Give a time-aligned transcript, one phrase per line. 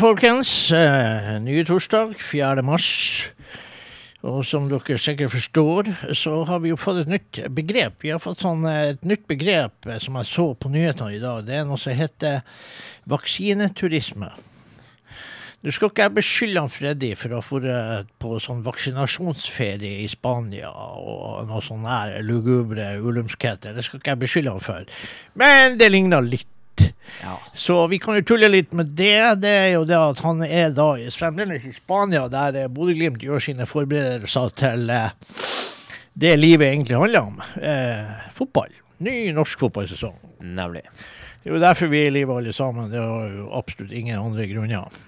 [0.00, 0.50] folkens.
[0.72, 2.62] Eh, nye torsdag, 4.
[2.66, 2.86] mars.
[4.26, 8.00] Og som dere sikkert forstår, så har vi jo fått et nytt begrep.
[8.02, 11.22] Vi har fått sånn, eh, et nytt begrep eh, som jeg så på nyhetene i
[11.22, 11.44] dag.
[11.46, 12.42] Det er noe som heter
[13.06, 14.32] vaksineturisme.
[15.62, 20.08] Nå skal ikke jeg beskylde han Freddy for å ha vært på sånn vaksinasjonsferie i
[20.12, 23.74] Spania og noe sånn her lugubre ulumskheter.
[23.74, 24.84] Det skal ikke jeg beskylde han for.
[25.34, 26.50] Men det ligner litt.
[27.22, 27.36] Ja.
[27.56, 29.40] Så vi kan jo tulle litt med det.
[29.42, 33.42] Det er jo det at han er da fremdeles i Spania, der eh, Bodø-Glimt gjør
[33.42, 35.12] sine forberedelser til eh,
[36.16, 37.40] det livet egentlig handler om.
[37.60, 38.72] Eh, fotball.
[39.04, 40.16] Ny norsk fotballsesong.
[40.40, 40.86] Nemlig.
[41.42, 42.90] Det er jo derfor vi er i live alle sammen.
[42.90, 45.02] Det har jo absolutt ingen andre grunner.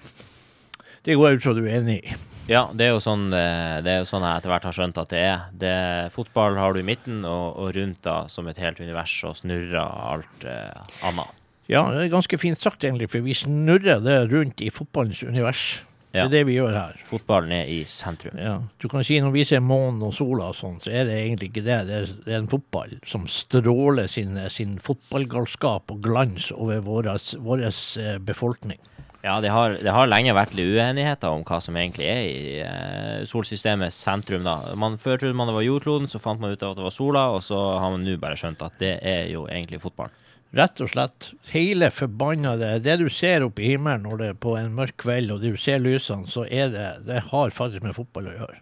[1.03, 2.17] Det går jeg ut fra du er enig i.
[2.49, 4.97] Ja, det er jo sånn, eh, det er jo sånn jeg etter hvert har skjønt
[4.97, 5.41] at det er.
[5.61, 5.73] Det,
[6.15, 9.77] fotball har du i midten, og, og rundt da som et helt univers, og snurrer
[9.77, 11.38] alt eh, annet.
[11.69, 15.83] Ja, det er ganske fint sagt, egentlig, for vi snurrer det rundt i fotballens univers.
[16.09, 17.01] Det er det vi gjør her.
[17.05, 18.37] Fotballen er i sentrum.
[18.41, 21.19] Ja, du kan si Når vi ser månen og sola, og sånn, så er det
[21.19, 21.77] egentlig ikke det.
[21.85, 27.11] Det er, det er en fotball som stråler sin, sin fotballgalskap og glans over vår
[27.13, 28.81] eh, befolkning.
[29.21, 32.41] Ja, det har, det har lenge vært litt uenigheter om hva som egentlig er i
[32.63, 34.47] eh, solsystemets sentrum.
[34.47, 34.73] da.
[34.79, 37.27] Man Før trodde man det var jordkloden, så fant man ut at det var sola,
[37.35, 40.25] og så har man nå bare skjønt at det er jo egentlig fotballen.
[40.57, 41.27] Rett og slett.
[41.51, 45.29] Hele forbannede Det du ser oppe i himmelen når det er på en mørk kveld,
[45.35, 48.57] og du ser lysene, så er det Det har faktisk med fotball å gjøre.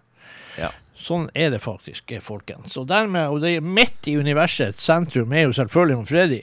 [0.57, 0.73] Ja.
[0.97, 2.73] Sånn er det faktisk, eh, folkens.
[2.81, 6.39] Og dermed, og det er midt i universets sentrum er jo selvfølgelig om Freddy.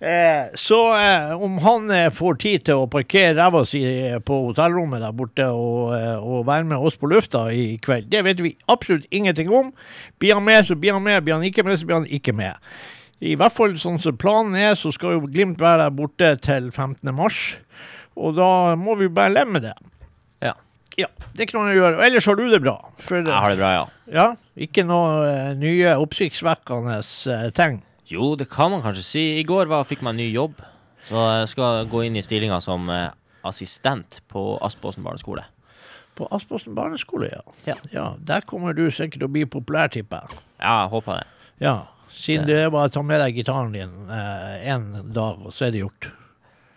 [0.00, 4.40] Eh, så eh, om han eh, får tid til å parkere ræva si eh, på
[4.48, 8.42] hotellrommet der borte og, eh, og være med oss på lufta i kveld, det vet
[8.42, 9.70] vi absolutt ingenting om.
[10.18, 11.22] Blir han med, så blir han med.
[11.22, 12.58] Blir han ikke med, så blir han ikke med.
[13.22, 17.06] I hvert fall sånn som planen er, så skal jo Glimt være borte til 15.
[17.14, 17.40] mars.
[18.18, 19.74] Og da må vi bare leve med det.
[20.42, 20.54] Ja.
[20.98, 21.98] Ja, det kan vi gjøre.
[21.98, 22.76] Og ellers har du det bra.
[22.98, 23.86] For, Jeg har det bra, ja.
[24.14, 24.26] ja,
[24.66, 27.80] ikke noe uh, nye oppsiktsvekkende uh, ting.
[28.10, 29.24] Jo, det kan man kanskje si.
[29.40, 30.60] I går var, fikk man ny jobb,
[31.08, 33.08] så jeg skal gå inn i stillinga som uh,
[33.48, 35.46] assistent på Aspåsen barneskole.
[36.14, 37.42] På Aspåsen barneskole, ja.
[37.66, 37.78] Ja.
[37.90, 38.06] ja.
[38.22, 40.44] Der kommer du sikkert å bli populær, tipper jeg.
[40.60, 41.50] Ja, jeg håper det.
[41.64, 41.74] Ja.
[42.14, 45.66] Siden Det- det er bare å ta med deg gitaren din én dag, og så
[45.66, 46.10] er det gjort.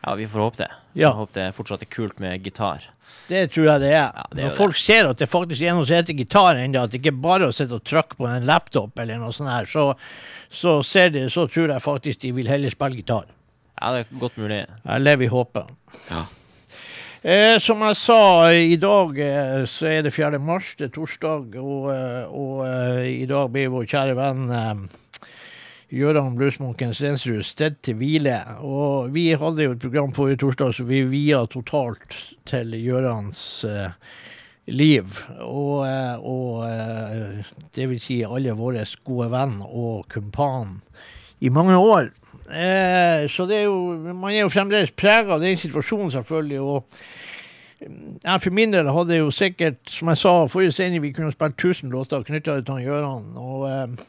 [0.06, 0.70] Ja, vi får håpe det.
[0.96, 1.12] Ja.
[1.14, 2.82] Håpe det fortsatt er kult med gitar.
[3.28, 4.12] Det tror jeg det er.
[4.16, 6.92] Ja, det Når folk ser at det faktisk er noe som heter gitar ennå, at
[6.92, 9.66] det ikke bare er å sitte og trykke på en laptop eller noe sånt her,
[9.68, 9.96] så,
[10.50, 13.26] så, ser de, så tror jeg faktisk de vil heller spille gitar.
[13.82, 14.62] Ja, det er godt mulig.
[14.86, 15.68] Jeg lever i håpet.
[16.10, 16.24] Ja.
[17.28, 18.20] Eh, som jeg sa,
[18.54, 20.40] i dag eh, så er det 4.
[20.40, 24.88] mars, det er torsdag, og, eh, og eh, i dag blir vår kjære venn
[25.90, 28.42] eh, Gøran Bluesmunken Stensrud sted til hvile.
[28.60, 33.94] Og vi hadde jo et program forrige torsdag så vi via totalt til Gjørans eh,
[34.68, 35.22] liv.
[35.40, 40.82] Og, eh, og eh, det vil si alle våre gode venn og kumpan
[41.40, 42.12] i mange år.
[42.48, 43.80] Eh, så er jo,
[44.12, 46.62] man er jo fremdeles prega av den situasjonen, selvfølgelig.
[46.62, 46.84] og
[47.80, 51.60] jeg for min del hadde jo sikkert, som jeg sa forrige sending, vi kunne spilt
[51.62, 53.36] 1000 låter knytta til Gjøran.
[53.38, 54.06] Og eh,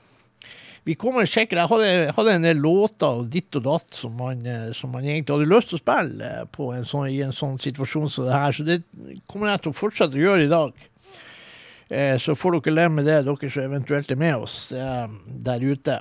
[0.88, 1.61] vi kommer og sjekker.
[1.61, 5.05] Jeg hadde, hadde en del låter og ditt og datt som man, eh, som man
[5.05, 8.29] egentlig hadde lyst til å spille eh, på en sånn, i en sånn situasjon som
[8.29, 8.79] det her, så det
[9.29, 10.87] kommer jeg til å fortsette å gjøre i dag.
[11.88, 15.05] Eh, så får dere leve med det, dere som eventuelt er med oss eh,
[15.49, 16.00] der ute.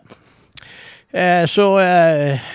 [1.11, 2.49] Eh, så eh,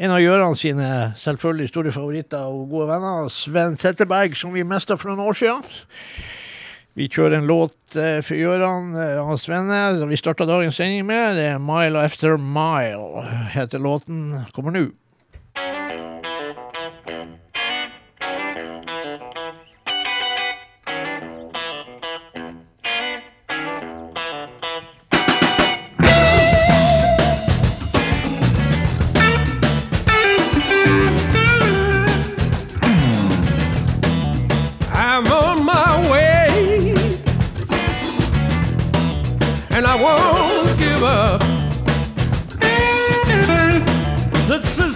[0.00, 0.90] en av Gjøran sine
[1.20, 5.64] selvfølgelig store favoritter og gode venner, Sven Setteberg, som vi mista for noen år siden.
[6.98, 9.78] Vi kjører en låt eh, for Gøran eh, av Svenne,
[10.10, 11.36] vi starta dagens sending med.
[11.38, 13.22] Det er 'Mile After Mile',
[13.54, 14.42] heter låten.
[14.52, 14.88] Kommer nå.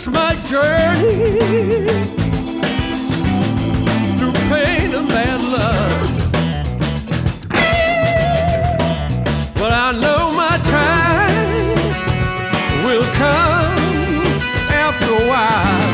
[0.04, 1.38] This is my journey
[4.18, 6.10] through pain and bad luck.
[9.54, 11.76] But I know my time
[12.84, 13.78] will come
[14.68, 15.93] after a while.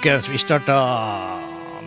[0.00, 0.74] Folkens, vi starta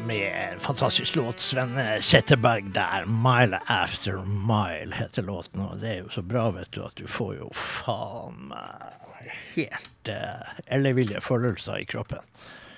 [0.06, 1.40] med en fantastisk låt.
[1.40, 3.06] Sven Setteberg der.
[3.06, 4.14] 'Mile After
[4.48, 5.62] Mile' heter låten.
[5.62, 10.14] Og det er jo så bra, vet du, at du får jo faen meg helt
[10.14, 12.22] uh, elleville følelser i kroppen.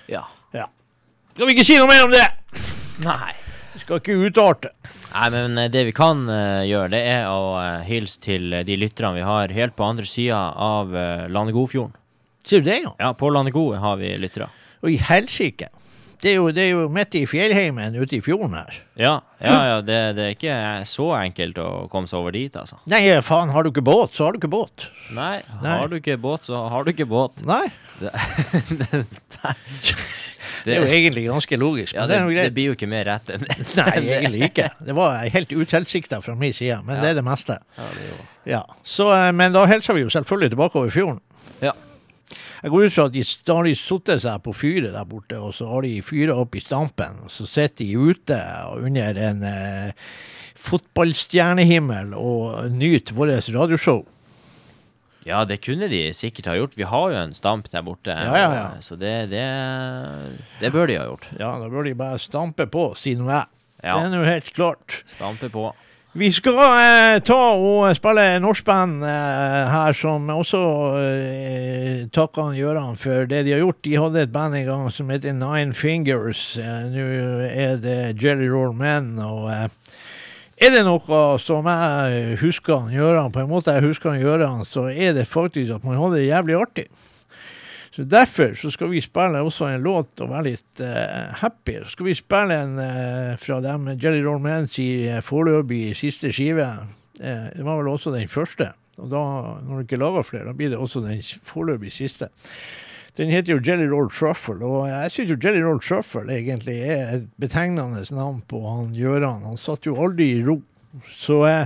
[0.08, 0.24] Ja.
[0.56, 0.70] Ja.
[1.34, 2.24] Skal vi ikke si noe mer om det?
[3.04, 3.36] Nei.
[3.74, 4.72] Vi skal ikke utarte.
[5.12, 8.80] Nei, men eh, det vi kan uh, gjøre, det er å uh, hilse til de
[8.80, 11.92] lytterne vi har helt på andre sida av uh, Landegodfjorden.
[12.40, 12.96] Sier du det, ja?
[12.96, 14.48] Ja, på Landegod har vi lyttere.
[14.86, 15.66] Og i helsike.
[16.22, 18.76] Det, er jo- det er jo midt i fjellheimen ute i fjorden her.
[18.96, 20.54] Ja, ja, ja det, det er ikke
[20.88, 22.78] så enkelt å komme seg over dit, altså.
[22.88, 24.86] Nei, faen, har du ikke båt, så har du ikke båt.
[25.12, 25.74] Nei, Nei.
[25.82, 27.42] har du ikke båt, så har du ikke båt.
[27.46, 27.66] Nei.
[28.00, 28.14] Det,
[30.66, 33.44] Det er jo egentlig ganske logisk, ja, det, det blir jo ikke mer rett enn
[33.44, 33.54] det.
[33.78, 34.66] Nei, egentlig ikke.
[34.88, 37.02] Det var helt utilsikta fra min side, men Ja.
[37.04, 37.58] det er det meste.
[37.76, 38.18] Ja, det er jo...
[38.50, 41.20] Ja, så, eh, Men da hilser vi jo selvfølgelig tilbake over fjorden.
[41.62, 41.74] ja.
[42.62, 43.74] Jeg går ut fra at de da har de
[44.24, 47.20] seg på fyret der borte, og så har de fyra opp i stampen.
[47.26, 48.38] Og så sitter de ute
[48.80, 50.10] under en eh,
[50.66, 54.04] fotballstjernehimmel og nyter vårt radioshow.
[55.26, 56.76] ja, det kunne de sikkert ha gjort.
[56.78, 58.14] Vi har jo en stamp der borte.
[58.14, 58.66] Ja, ja, ja.
[58.80, 59.46] Så det, det,
[60.60, 61.26] det bør de ha gjort.
[61.38, 63.50] Ja, da bør de bare stampe på, sier nå jeg.
[63.82, 63.98] Ja.
[63.98, 65.02] Det er nå helt klart.
[65.10, 65.72] Stampe på.
[66.16, 70.60] Vi skal eh, ta og spille norskband eh, her som også
[70.96, 73.82] eh, takker Gøran for det de har gjort.
[73.84, 76.54] De hadde et band en gang som heter Nine Fingers.
[76.56, 77.04] Eh, Nå
[77.50, 79.10] er det Jelly Roll Men.
[79.20, 79.66] Og eh,
[80.56, 85.12] er det noe som jeg husker Gøran, på en måte jeg husker Gøran, så er
[85.18, 86.88] det faktisk at man hadde det jævlig artig.
[87.96, 91.78] Så Derfor så skal vi spille også en låt og være litt uh, happy.
[91.80, 96.28] Så skal vi spille en uh, fra dem Jelly Roll Mans i uh, foreløpig siste
[96.36, 96.66] skive.
[97.16, 98.68] Uh, det var vel også den første.
[99.00, 99.22] Og da,
[99.64, 102.28] når du ikke lager flere, da blir det også den foreløpig siste.
[103.16, 107.14] Den heter jo Jelly Roll Truffle, og jeg syns jo Jelly Roll Truffle egentlig er
[107.14, 109.46] et betegnende navn på han Gjøran.
[109.48, 110.58] Han satt jo aldri i ro.
[111.16, 111.64] Så eh,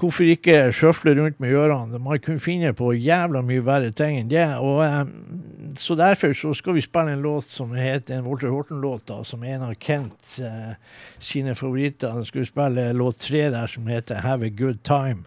[0.00, 2.00] hvorfor ikke sjøfle rundt med ørene?
[2.02, 4.46] Man kunne finne på jævla mye verre ting enn det.
[4.60, 9.12] Og, um, så derfor så skal vi spille en låt som heter en Walter Horton-låt,
[9.28, 10.74] som er en av Kent uh,
[11.18, 12.22] sine favoritter.
[12.28, 15.24] Skal vi spille låt tre der som heter Have a Good Time.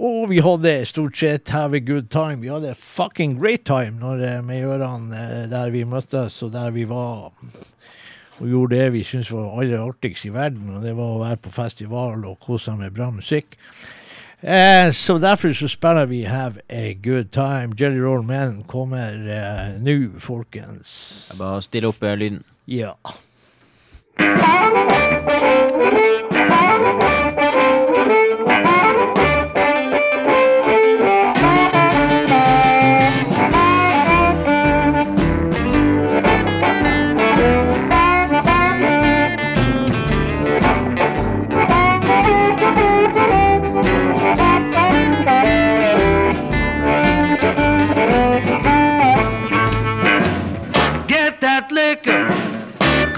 [0.00, 2.40] Og vi hadde stort sett have a good time.
[2.40, 6.70] Vi hadde fucking great time når, eh, med Gjøran eh, der vi møttes og der
[6.72, 7.34] vi var.
[8.40, 11.42] Og gjorde det vi syntes var aller artigst i verden, og det var å være
[11.44, 13.58] på festival og kose seg med bra musikk.
[14.40, 17.76] Eh, så derfor så spiller vi Have a Good Time.
[17.76, 21.28] Jelly Roll Men kommer eh, nå, folkens.
[21.30, 22.44] Jeg bare stille opp eh, lyden.
[22.66, 22.96] Ja.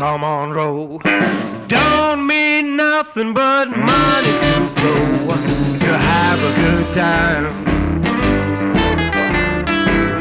[0.02, 0.98] Come on, roll.
[1.68, 5.28] Don't mean nothing but money to blow.
[5.84, 7.44] To have a good time.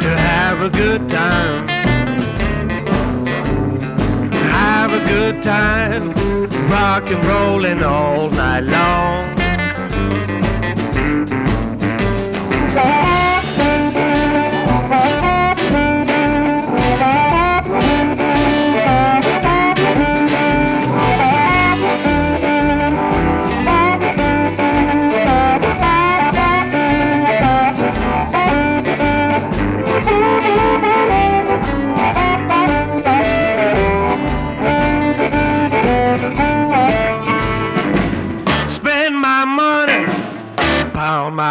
[0.01, 1.67] To have a good time.
[4.59, 6.13] Have a good time.
[6.69, 9.31] Rock and rolling all night long.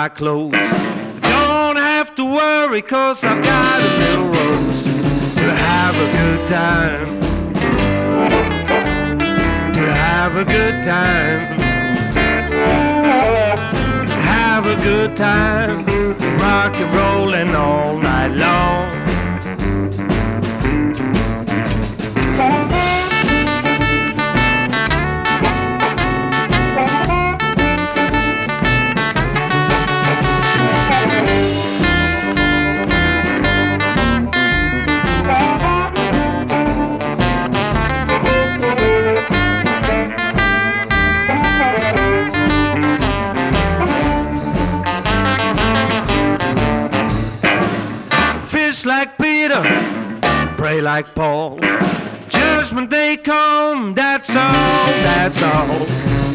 [0.02, 0.70] My clothes.
[1.20, 4.84] Don't have to worry, cause I've got a little rose
[5.40, 7.08] to have a good time.
[9.78, 11.40] To have a good time.
[14.38, 15.84] Have a good time.
[16.44, 18.99] Rock and rollin' all night long.
[50.70, 51.58] Pray like Paul.
[52.28, 55.86] Judgment day come, that's all, that's all.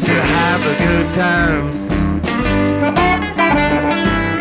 [0.08, 1.72] To have a good time.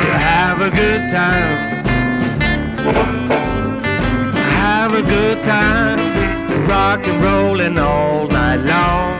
[0.01, 1.57] To have a good time.
[4.63, 5.99] Have a good time.
[6.67, 9.14] Rock and rollin' all night long.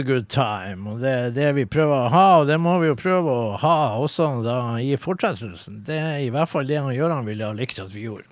[0.00, 0.86] Have a good time.
[0.88, 3.56] Og det er det vi prøver å ha, og det må vi jo prøve å
[3.60, 5.82] ha også da i fortsettelsen.
[5.86, 8.28] Det er i hvert fall det han Gøran ville ha likt at vi gjorde.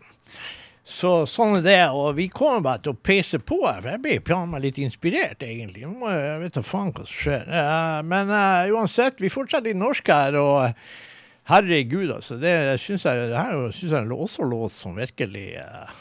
[0.88, 4.02] Så sånn er det, og vi kommer bare til å peise på her, for jeg
[4.06, 5.84] blir planen meg litt inspirert, egentlig.
[5.84, 7.44] Nå må jeg, vet da faen hva som skjer.
[7.44, 12.38] Uh, men uh, uansett, vi fortsetter i norsk her, og herregud, altså.
[12.40, 15.92] Det syns jeg, det her synes jeg også låt som virkelig uh,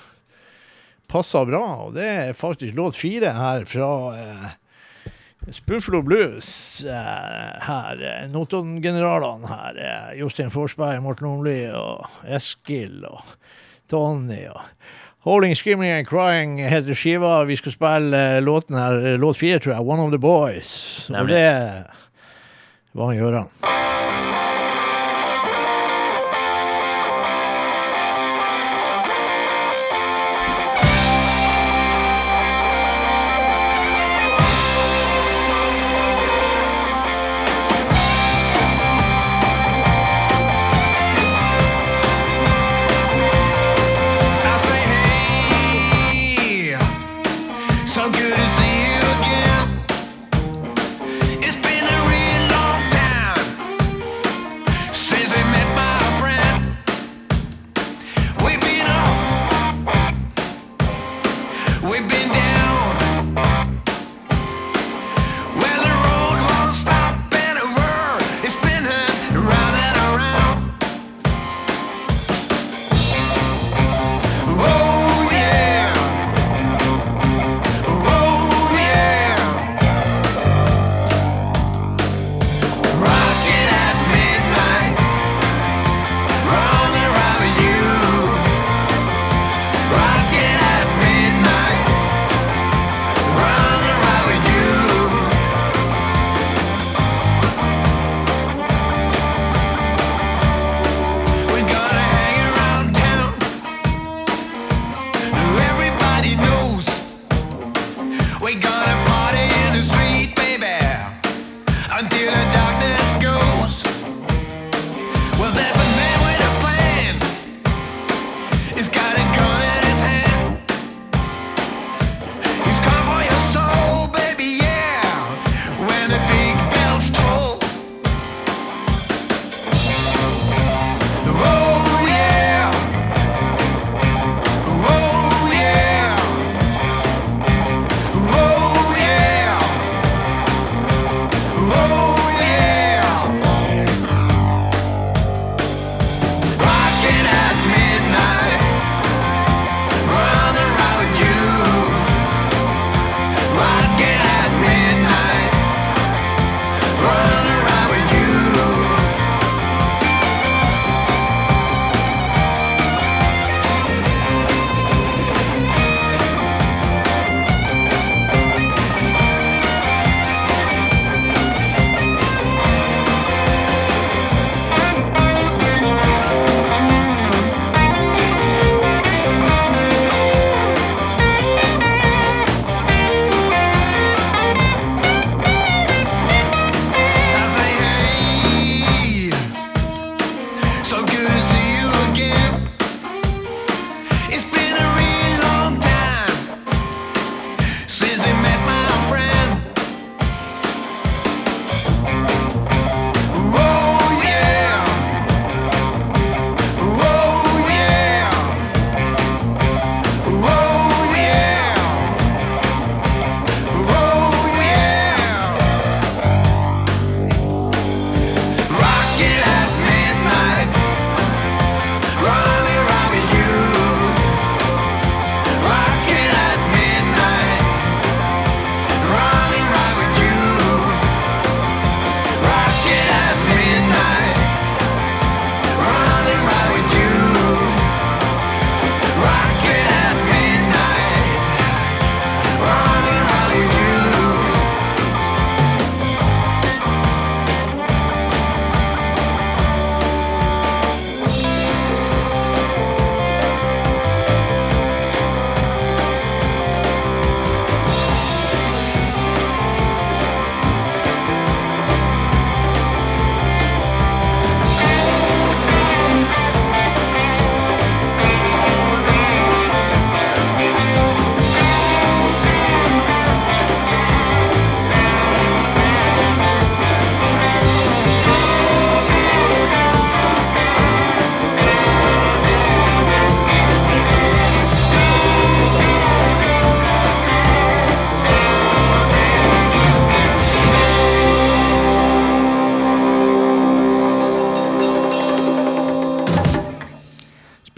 [1.11, 3.91] passer bra, og det er faktisk låt fire her fra
[5.51, 6.91] of Blues eh,
[7.61, 8.01] her.
[8.03, 9.77] eh, Notodden-generalene her.
[9.77, 13.21] Eh, Jostein Forsberg, Morten Omli og Eskil og
[13.89, 14.61] Tony og
[15.27, 17.43] Holding, Screaming and Crying heter skiva.
[17.47, 19.81] Vi skal spille eh, låten her, eh, låt fire, tror jeg.
[19.87, 21.09] One of the Boys.
[21.09, 21.35] Og Nemlig.
[21.35, 21.83] det
[22.93, 23.49] var Gøran.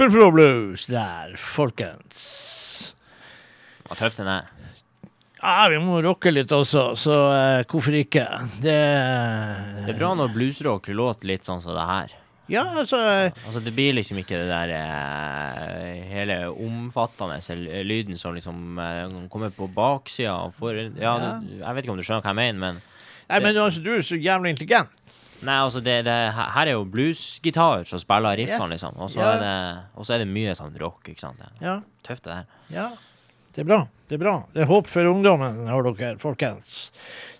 [0.09, 2.93] Buffalo Blues der, folkens.
[3.85, 4.47] Hva tøff den er.
[5.39, 8.25] Ja, vi må rocke litt også, så eh, hvorfor ikke?
[8.63, 8.73] Det
[9.85, 12.15] Det er bra når bluesrock låter litt sånn som det her.
[12.49, 18.17] Ja, altså eh, Altså Det blir liksom ikke det der eh, hele omfattende l- lyden
[18.19, 20.33] som liksom eh, kommer på baksida.
[20.47, 21.33] og får- Ja, Ja.
[21.39, 22.81] Du, jeg vet ikke om du skjønner hva jeg mener, men
[23.29, 24.89] Nei, men altså, du er så jævlig intelligent.
[25.45, 28.73] Nei, altså det, det, her er jo bluesgitar som spiller riffene, yeah.
[28.73, 28.97] liksom.
[28.99, 29.45] Og så yeah.
[29.95, 31.39] er, er det mye sånn rock, ikke sant.
[31.39, 31.79] Det Ja.
[32.03, 32.51] Tøft, det der.
[32.73, 32.89] Ja,
[33.55, 33.79] det er bra.
[34.09, 34.35] Det er bra.
[34.53, 36.89] Det er håp for ungdommen, har dere, folkens.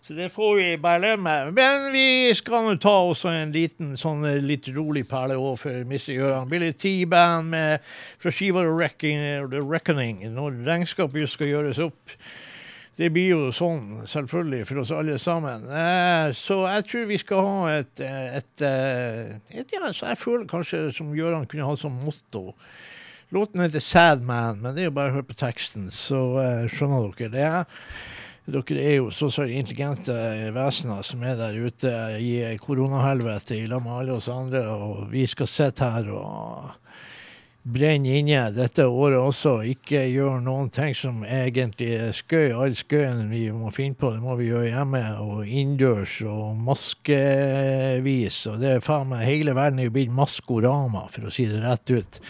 [0.10, 1.52] Så det får vi bare leve med.
[1.54, 6.16] Men vi skal nå ta også en liten sånn litt rolig perle òg for Mr.
[6.16, 6.50] Gøran.
[6.50, 7.54] Billy T-band
[8.18, 12.18] fra skiva The Reckoning når regnskapet skal gjøres opp.
[13.00, 15.62] Det blir jo sånn, selvfølgelig, for oss alle sammen.
[15.72, 20.20] Eh, så jeg tror vi skal ha et, eh, et, eh, et Ja, så jeg
[20.20, 22.54] føler kanskje som Gøran kunne ha som motto.
[23.32, 26.68] Låten heter Sad Man, men det er jo bare å høre på teksten, så eh,
[26.68, 27.80] skjønner dere det.
[28.50, 30.12] Dere er jo så så intelligente
[30.52, 35.48] vesener som er der ute i koronahelvete i med alle oss andre, og vi skal
[35.48, 36.74] sitte her og
[37.64, 39.60] brenne inne dette året også.
[39.74, 42.54] Ikke gjør noen ting som egentlig er skøy.
[42.56, 48.42] All skøyen vi må finne på, det må vi gjøre hjemme og innendørs og maskevis.
[48.52, 51.64] Og det er faen meg hele verden er jo blitt maskorama, for å si det
[51.66, 52.22] rett ut.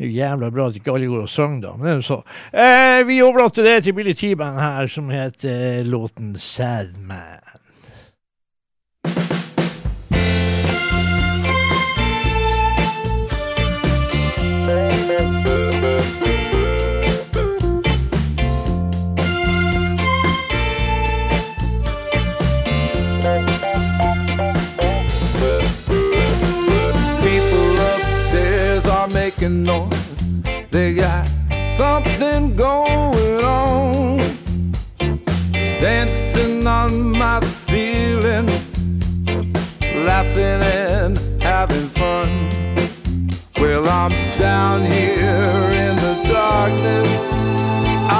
[0.00, 1.74] Det er jævla bra at ikke alle går og synger, da.
[1.76, 2.22] Men så.
[2.52, 7.59] Eh, vi overlater det til Billy T-band her, som heter låten Sad Man.
[29.50, 30.42] Noise.
[30.70, 31.28] They got
[31.76, 34.18] something going on.
[35.80, 38.46] Dancing on my ceiling,
[40.06, 42.28] laughing and having fun.
[43.56, 47.32] Well, I'm down here in the darkness.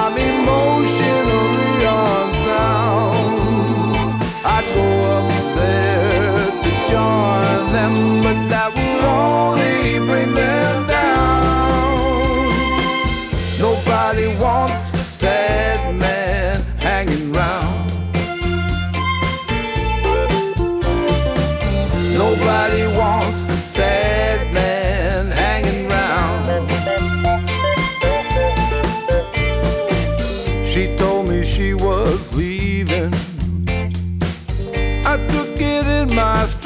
[0.00, 3.32] I'm emotionally unsound.
[4.44, 4.89] I'd go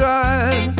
[0.05, 0.74] my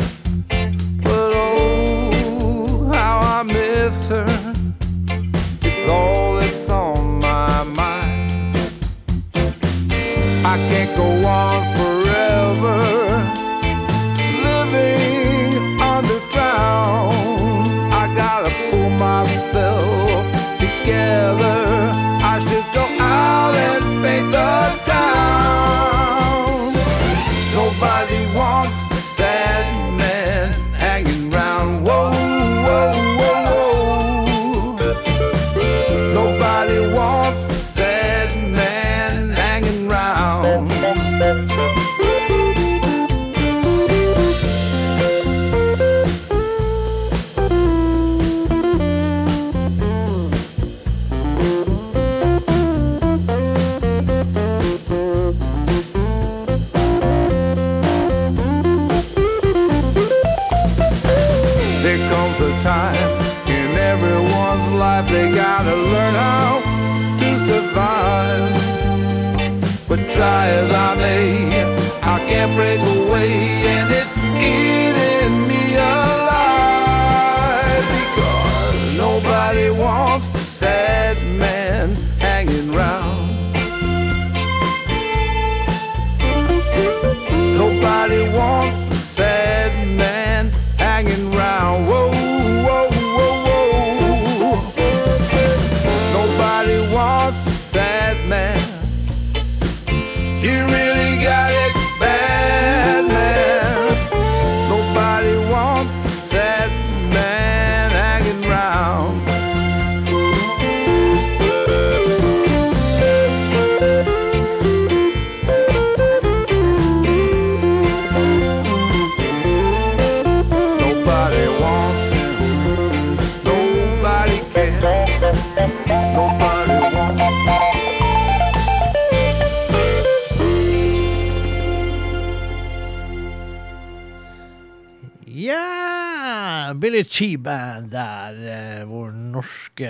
[137.15, 139.87] Ability Band der, eh, hvor norske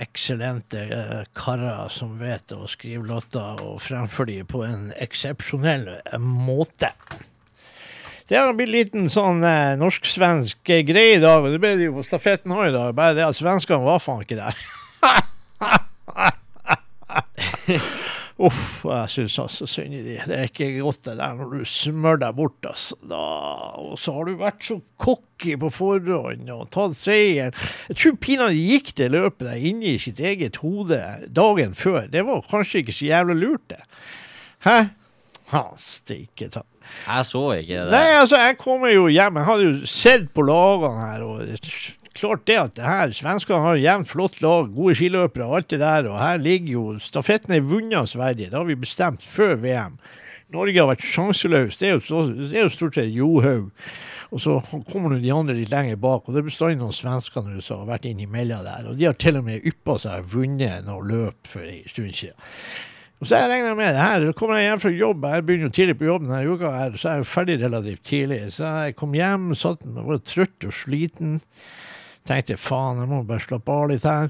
[0.00, 6.18] eksellente eh, karer som vet å skrive låter og fremføre dem på en eksepsjonell eh,
[6.18, 6.88] måte.
[8.24, 11.90] Det har blitt en liten sånn eh, norsk-svensk greie i dag, og det ble det
[11.90, 12.96] jo på stafetten òg i dag.
[12.96, 14.56] Bare det at svenskene var faen ikke der.
[18.42, 20.16] Uff, jeg syns altså synd i de.
[20.26, 22.96] Det er ikke godt det der når du smører deg bort, altså.
[23.12, 23.20] Da,
[23.78, 27.54] og så har du vært så cocky på forhånd og tatt seieren.
[27.90, 30.98] Jeg tror pinadø gikk det løpet der inni sitt eget hode
[31.30, 32.08] dagen før.
[32.10, 33.80] Det var kanskje ikke så jævla lurt, det.
[34.66, 34.76] Hæ?
[35.52, 36.64] Ha, steike ta.
[37.06, 37.90] Jeg så ikke det.
[37.92, 39.38] Nei, altså, jeg kommer jo hjem.
[39.38, 41.58] Jeg hadde jo sett på lagene her, og
[42.18, 45.80] klart det at det her Svenskene har jevnt flott lag, gode skiløpere og alt det
[45.82, 48.50] der, og her ligger jo Stafetten er vunnet av Sverige.
[48.50, 49.98] Det har vi bestemt før VM.
[50.52, 51.78] Norge har vært sjanseløs.
[51.80, 53.70] Det er jo, det er jo stort sett Johaug.
[54.32, 57.60] Og så kommer de andre litt lenger bak, og det er bestandig noen svensker nå
[57.64, 58.88] som har vært innimellom der.
[58.88, 62.16] Og de har til og med yppa seg og vunnet noe løp for en stund
[62.16, 62.48] siden.
[63.22, 65.68] Og så jeg regner med det her, så kommer jeg hjem fra jobb, jeg begynner
[65.68, 68.38] jo tidlig på jobb denne uka, her, så er jeg ferdig relativt tidlig.
[68.56, 71.36] Så jeg kom hjem, satt var trøtt og sliten.
[72.28, 74.28] Tenkte faen, jeg må bare slappe av litt her.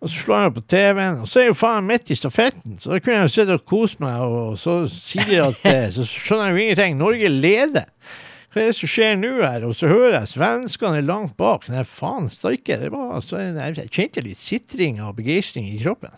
[0.00, 2.94] Og så slår jeg på TV-en, og så er jo faen midt i stafetten, så
[2.94, 6.06] da kunne jeg jo sitte og kose meg, og så sier de at eh, Så
[6.08, 6.96] skjønner jeg jo ingenting.
[7.02, 7.90] Norge leder.
[8.50, 9.66] Hva er det som skjer nå her?
[9.68, 11.68] Og så hører jeg svenskene er langt bak.
[11.70, 12.80] Nei, faen steike.
[12.90, 16.16] Altså Jeg kjente litt sitring av begeistring i kroppen.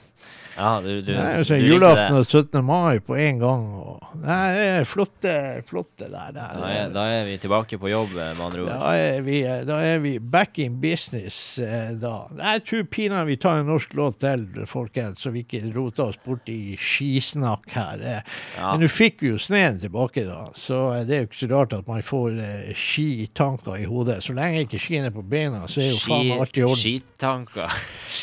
[0.56, 2.58] Ja, du, du, er jo du julaften og 17.
[2.66, 3.62] mai på en gang.
[3.80, 5.34] Og, nei, det er flotte,
[5.68, 6.32] flotte der.
[6.36, 6.56] der.
[6.60, 8.72] Da er, da er vi tilbake på jobb, med andre ord.
[8.72, 12.26] Da er, vi, da er vi back in business eh, da.
[12.36, 16.20] Jeg tror pinadø vi tar en norsk låt til, folkens, så vi ikke roter oss
[16.26, 18.02] bort i skisnakk her.
[18.02, 18.20] Eh,
[18.58, 18.72] Ja.
[18.74, 21.48] Men nå fikk vi jo sneen tilbake, da, så eh, det er jo ikke så
[21.50, 24.18] rart at man får eh, skitanker i hodet.
[24.24, 26.80] Så lenge ikke skiene er på beina, så er jo faen meg alt i orden.
[26.82, 27.76] Skitanker?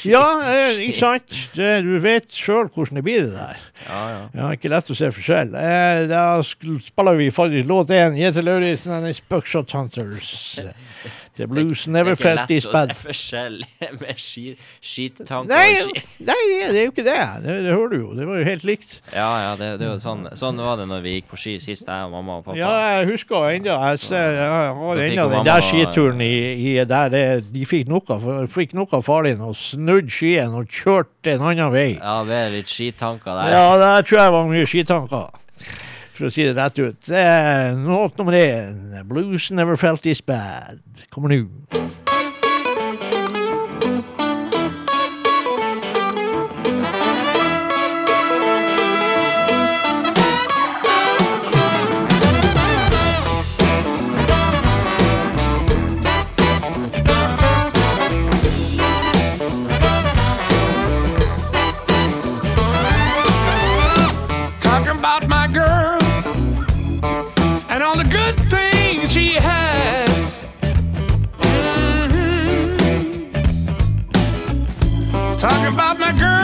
[0.08, 1.38] Ja, eh, ikke sant?
[1.56, 3.62] Du vet sjøl hvordan det blir, det der.
[3.88, 4.20] Ja, ja.
[4.36, 5.54] Ja, ikke lett å se forskjell.
[5.56, 8.18] Eh, da spiller vi faktisk låt én.
[8.20, 10.60] Jette Lauritzen and his Buckshot Hunters.
[11.40, 13.58] The blues never det er ikke lett å se forskjell
[14.02, 17.18] med ski, skittanker Nei, og nei, det er jo ikke det.
[17.46, 17.56] det.
[17.64, 18.10] Det hører du jo.
[18.18, 18.98] Det var jo helt likt.
[19.14, 21.88] Ja, ja, det, det var sånn, sånn var det når vi gikk på ski sist,
[21.88, 22.60] jeg og mamma og pappa.
[22.60, 26.34] Ja, jeg husker ennå Jeg jeg har ennå den der skituren i,
[26.74, 28.20] i der det, de fikk noe,
[28.52, 31.92] fikk noe av far din og snudd skien og kjørte en annen vei.
[31.98, 33.54] Ja, det er litt skittanker der.
[33.56, 35.30] Ja, der tror jeg var mye skitanker.
[36.20, 37.08] For å si det rett ut.
[37.88, 38.92] Låt nummer én.
[39.08, 40.82] Blues never felt this bad.
[41.16, 42.19] Kommer nå.
[75.50, 76.39] Talking about my girl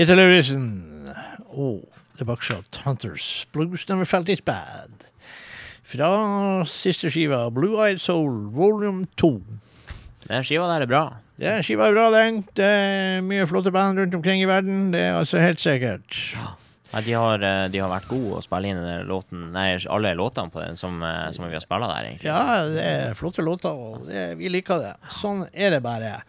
[0.00, 0.62] Jette Lauritzen
[1.52, 1.82] og
[2.16, 3.44] The Buckshot Hunters.
[3.52, 5.02] Blues never felt this bad.
[5.84, 6.08] Fra
[6.64, 9.28] siste skiva Blue Eyed Soul volume 2.
[10.24, 11.02] Den skiva der er bra.
[11.36, 12.40] Det skiva er bra, den.
[12.56, 14.88] Det er mye flotte band rundt omkring i verden.
[14.94, 16.16] Det er altså helt sikkert.
[16.94, 20.16] Ja, de, har, eh, de har vært gode å spille inn den låten Nei, alle
[20.16, 22.32] låtene på den som, eh, som vi har spilt der, egentlig.
[22.32, 24.96] Ja, det er flotte låter, og det, vi liker det.
[25.20, 26.22] Sånn er det bare.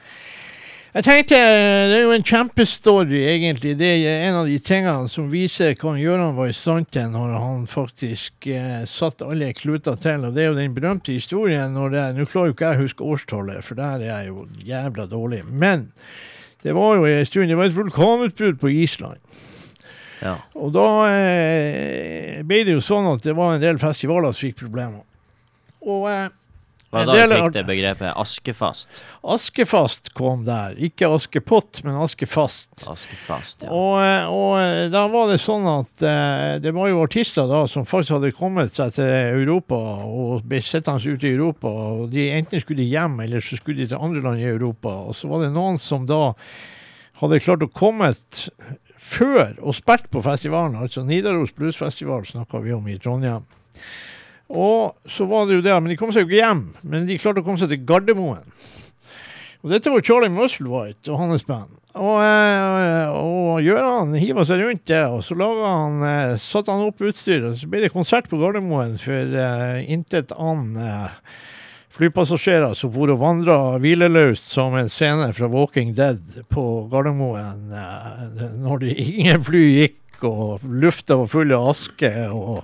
[0.92, 3.78] Jeg tenkte, Det er jo en kjempestory, egentlig.
[3.80, 7.32] Det er en av de tingene som viser hva Gøran var i stand til når
[7.40, 10.26] han faktisk eh, satte alle kluter til.
[10.28, 12.84] Og det er jo den berømte historien når det Nå klarer jo ikke jeg å
[12.84, 15.46] huske årstallet, for der er jeg jo jævla dårlig.
[15.48, 15.88] Men
[16.66, 19.24] det var jo en stund Det var et vulkanutbrudd på Island.
[20.20, 20.36] Ja.
[20.60, 24.60] Og da eh, ble det jo sånn at det var en del festivaler som fikk
[24.66, 25.08] problemer.
[25.88, 26.28] Og eh,
[26.92, 28.98] Det da del fikk det begrepet askefast?
[29.24, 30.74] Askefast kom der.
[30.76, 32.84] Ikke Askepott, men Askefast.
[32.92, 33.72] Askefast, ja.
[33.72, 37.64] Og, eh, og eh, da var det sånn at eh, det var jo artister da
[37.72, 39.08] som faktisk hadde kommet seg til
[39.40, 41.72] Europa og ble sittende ute i Europa.
[41.72, 44.92] og de Enten skulle de hjem, eller så skulle de til andre land i Europa.
[45.08, 46.34] Og så var det noen som da
[47.22, 48.12] hadde klart å komme
[49.02, 50.76] før og spilt på festivalen.
[50.76, 53.48] Altså Nidaros Bluesfestival snakka vi om i Trondheim.
[54.52, 56.64] Og så var det jo det, men de kom seg jo ikke hjem.
[56.84, 58.44] Men de klarte å komme seg til Gardermoen.
[59.62, 61.78] Og dette var Charlie Musselwhite og hans band.
[61.92, 67.04] Og, eh, og Gjøran hiva seg rundt det, og så han, eh, satte han opp
[67.04, 67.60] utstyret.
[67.60, 71.36] så ble det konsert på Gardermoen for uh, intet annet uh,
[71.92, 78.48] flypassasjerer som for og vandra hvileløst som en scene fra Walking Dead på Gardermoen eh,
[78.64, 82.12] når det, ingen fly gikk, og lufta var full av aske.
[82.30, 82.64] og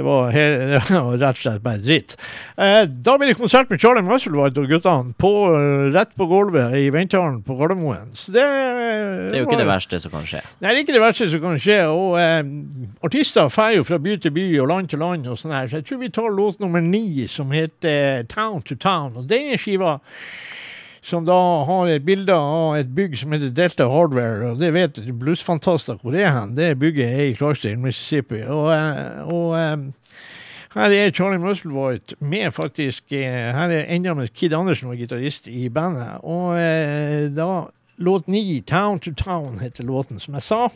[0.00, 2.16] det var, det var rett og slett bare dritt.
[2.56, 6.76] Eh, da blir det konsert med Charlie Musselwhite og guttene på, eh, rett på gulvet
[6.78, 8.14] i ventehallen på Gardermoen.
[8.16, 10.40] Det, Det er jo ikke det verste som kan skje.
[10.60, 11.80] Nei, det er ikke det verste som kan skje.
[11.92, 12.40] Og eh,
[13.04, 15.68] artister drar jo fra by til by og land til land og sånn her.
[15.68, 19.18] Så jeg tror vi tar låt nummer ni, som heter Town to Town.
[19.20, 19.98] Og denne skiva
[21.02, 25.00] som da har et bilde av et bygg som heter Delta Hardware, og det vet
[25.20, 26.52] bluesfantaster hvor det er hen.
[26.58, 28.42] Det bygget er i Clarksdale, Mississippi.
[28.44, 29.86] Og, eh, og eh,
[30.76, 33.12] her er Charlie Musselwhite med, faktisk.
[33.12, 36.20] eh, Her er enda med Kid Andersen var gitarist i bandet.
[36.22, 36.60] Og
[37.36, 37.48] da
[37.98, 40.68] låt ni, Town to Town, heter låten, som jeg sa.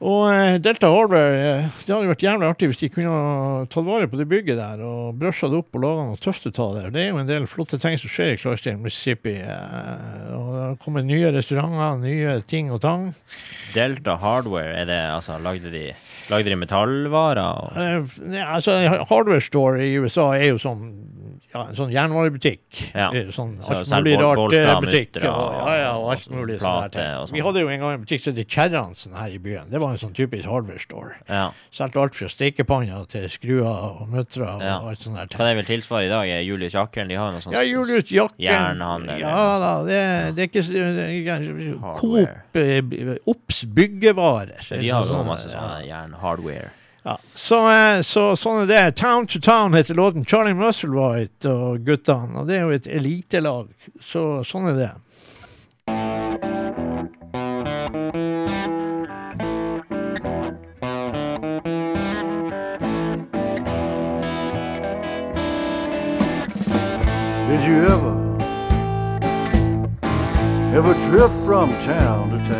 [0.00, 4.06] Og eh, Delta Hardware eh, Det hadde vært jævlig artig hvis de kunne tatt vare
[4.08, 6.84] på det bygget der og brusha det opp og laga noe tøft ut av det.
[6.94, 9.34] Det er jo en del flotte ting som skjer i Clarksdale, Mississippi.
[9.44, 13.10] eh, Og det har kommet nye restauranter, nye ting og tang.
[13.76, 15.84] Delta Hardware, er det altså Lagde de,
[16.32, 17.60] lagde de metallvarer?
[17.60, 18.78] Og, ja, altså,
[19.10, 20.88] Hardware Store i USA er jo sånn
[21.54, 22.80] ja, en sånn jernvarebutikk.
[22.94, 23.08] Ja.
[23.12, 25.16] Eh, Sånn Så alt mulig rart eh, butikk.
[25.16, 27.26] Og, ja, ja, og alt mulig sånn der ting.
[27.26, 27.34] sånn.
[27.34, 29.70] Vi hadde jo en gang en butikk som het Kjerransen her i byen.
[29.70, 31.16] Det var en sånn typisk Hardware Store.
[31.28, 31.50] ja.
[31.74, 33.66] Solgte alt fra stekepanner til skruer
[34.00, 34.78] og muttere og Ja.
[34.80, 35.26] alt sånt der.
[35.36, 37.08] Hva det vil tilsvare i dag, er Julius Jakken?
[37.08, 38.38] De har noe sånt Ja, Julius Jakken.
[38.46, 41.98] Jernhandel, Ja da, det, det er ikke.
[42.00, 44.60] Coop eh, Obs byggevarer.
[44.80, 45.80] De har jo Sånn, masse ja.
[45.84, 46.70] jernhardware.
[47.02, 47.18] Ja.
[47.34, 48.96] Så, eh, så sånn er det.
[49.00, 50.24] Town to Town heter låten.
[50.24, 52.42] Charlie Musselwhite og guttene.
[52.42, 53.72] Og det er jo et elitelag.
[54.04, 54.92] Så sånn er det.
[67.50, 68.14] Did you ever,
[70.76, 72.59] ever drift from town to town?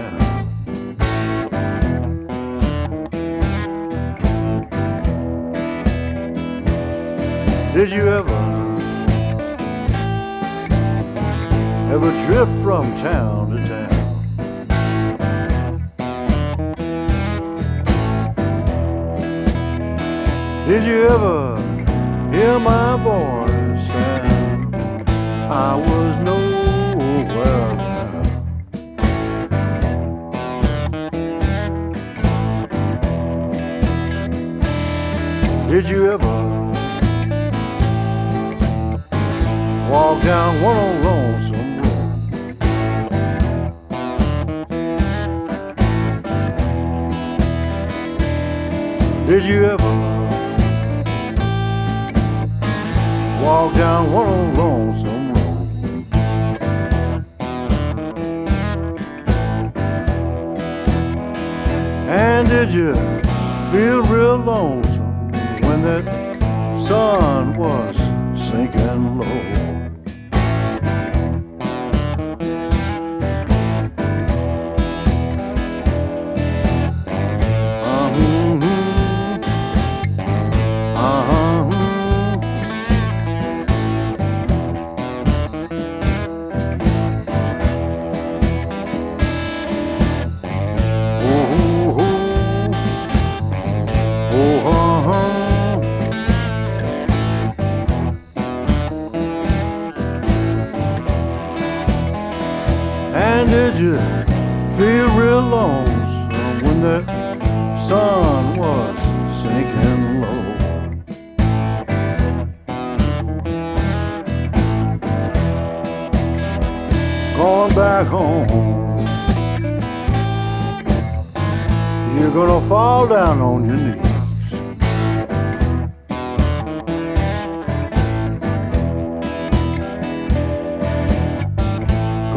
[7.80, 8.40] Did you ever
[11.94, 13.88] ever drift from town to town?
[20.68, 21.56] Did you ever
[22.30, 23.48] hear my voice?
[23.48, 24.74] And
[25.50, 26.60] I was nowhere.
[35.70, 36.49] Did you ever
[39.90, 42.56] walk down one old lonesome road?
[49.26, 49.92] Did you ever
[53.42, 56.06] walk down one old lonesome road?
[62.08, 62.94] And did you
[63.72, 65.32] feel real lonesome
[65.62, 66.04] when that
[66.86, 67.96] sun was
[68.52, 69.59] sinking low?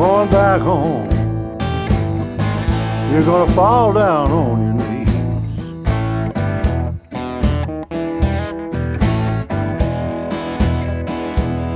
[0.04, 1.10] Going back home,
[3.10, 5.14] you're gonna fall down on your knees.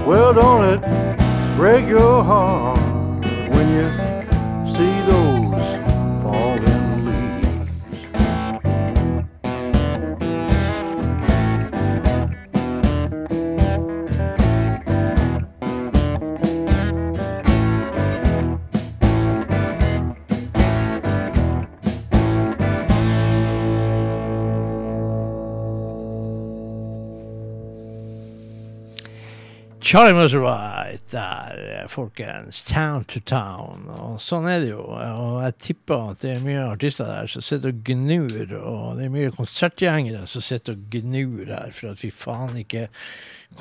[0.05, 0.81] Well, don't it
[1.55, 2.77] break your heart
[3.49, 4.06] when you
[29.87, 32.61] Charlie Musselwhite der, eh, folkens.
[32.61, 33.85] Town to town.
[33.87, 34.81] Og sånn er det jo.
[34.83, 39.05] Og jeg tipper at det er mye artister der som sitter og gnur, og det
[39.05, 42.89] er mye konsertgjengere som sitter og gnur her for at vi faen ikke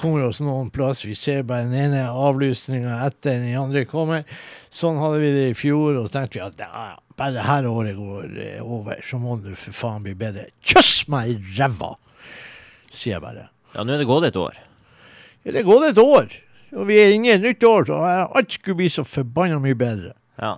[0.03, 1.05] kommer oss noen plass.
[1.07, 4.27] Vi ser bare den ene avlysninga etter den andre kommer.
[4.75, 7.71] Sånn hadde vi det i fjor, og så tenkte vi at ja, bare det her
[7.71, 10.51] året går eh, over, så må det for faen bli bedre.
[10.59, 11.95] Kjøss meg i ræva,
[12.91, 13.53] sier jeg bare.
[13.77, 14.66] Ja, nå er det gått et år.
[15.47, 16.33] Ja, det er gått et år,
[16.75, 19.79] og vi er inne i et nytt år, så alt skulle bli så forbanna mye
[19.79, 20.17] bedre.
[20.43, 20.57] Ja.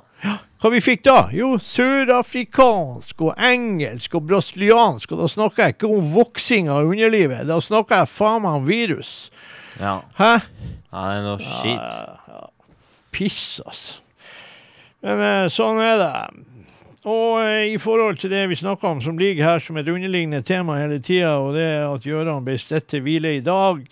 [0.58, 1.18] Hva vi fikk da?
[1.36, 7.44] Jo, sørafrikansk og engelsk og brasiliansk, og da snakker jeg ikke om voksing av underlivet,
[7.46, 9.12] da snakker jeg faen meg om virus.
[9.76, 9.98] Ja.
[10.16, 10.32] Hæ?
[10.40, 12.44] ja, det er noe skit.
[13.12, 14.00] Piss, altså.
[15.04, 16.12] Men eh, sånn er det.
[17.06, 20.40] Og eh, i forhold til det vi snakka om, som ligger her som et underliggende
[20.42, 23.84] tema hele tida, og det at Gjøran ble stedt til hvile i dag.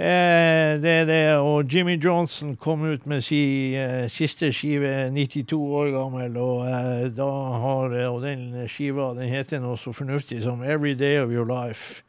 [0.00, 5.58] Eh, det er det, og Jimmy Johnson kom ut med sin eh, siste skive, 92
[5.60, 7.18] år gammel, og eh,
[7.60, 12.00] har Og den skiva den heter noe så fornuftig som 'Every Day of Your Life'.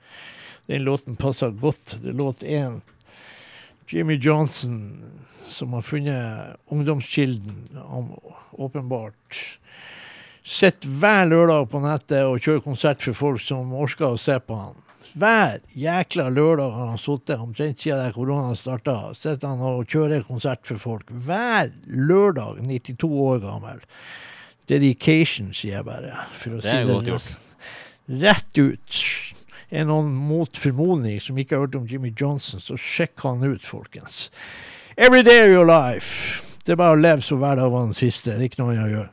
[0.68, 1.98] Den låten passer godt.
[2.02, 2.80] Det er låt én.
[3.92, 5.04] Jimmy Johnson,
[5.48, 7.68] som har funnet ungdomskilden,
[8.54, 9.60] åpenbart
[10.44, 14.56] sitter hver lørdag på nettet og kjører konsert for folk som orker å se på
[14.56, 14.91] han.
[15.18, 20.66] Hver jækla lørdag har han sittet, omtrent siden korona starta, sitter han og kjører konsert
[20.68, 21.10] for folk.
[21.26, 23.82] Hver lørdag, 92 år gammel.
[24.70, 26.14] Dedication, sier jeg bare.
[26.40, 27.32] For å Det si er det godt gjort.
[28.22, 29.02] rett ut.
[29.72, 33.64] Er noen mot formodning som ikke har hørt om Jimmy Johnson, så sjekk han ut,
[33.66, 34.30] folkens.
[34.98, 36.42] Every day of your life.
[36.66, 38.32] Det er bare å leve som hver dag var den siste.
[38.36, 39.10] Det er ikke noe annet å gjøre.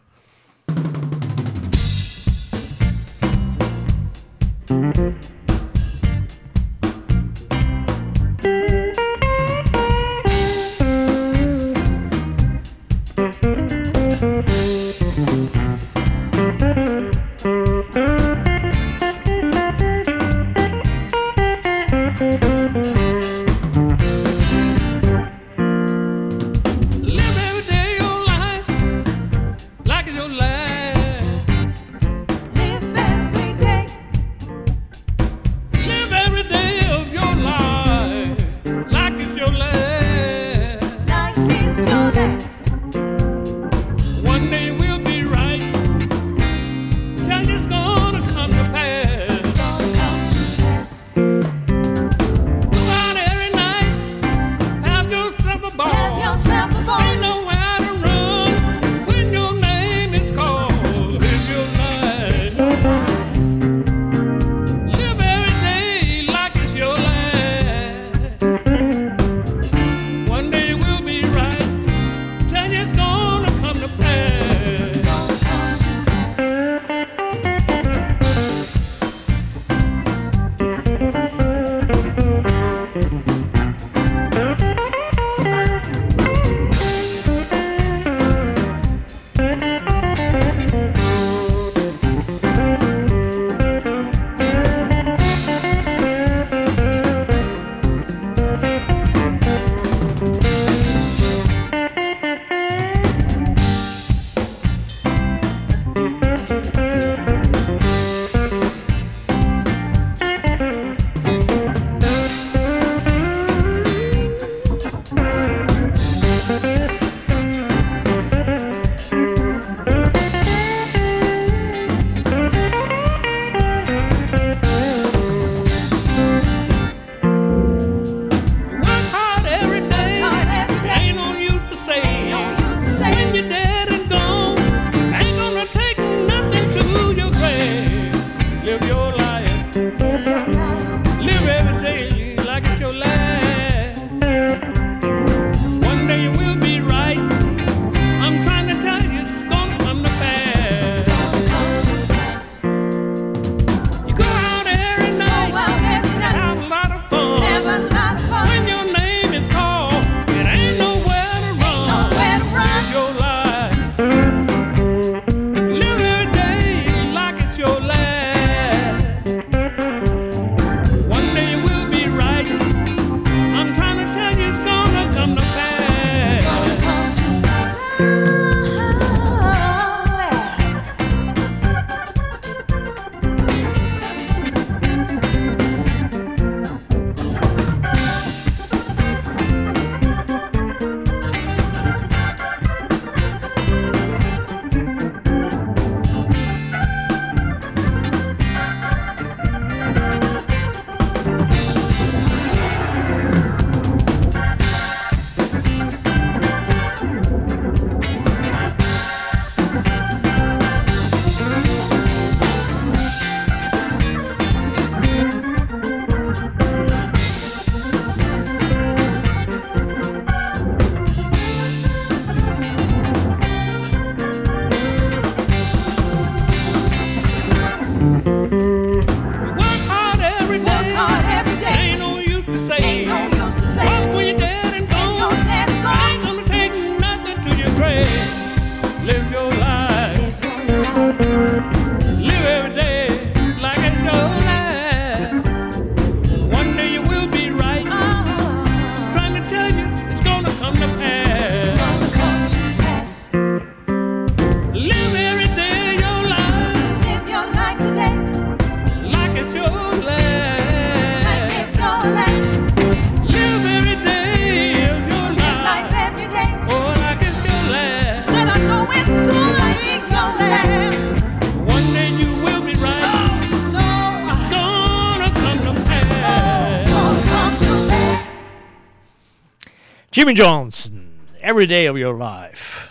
[280.18, 282.90] Jimmy Johnson, 'Every Day of Your Life'.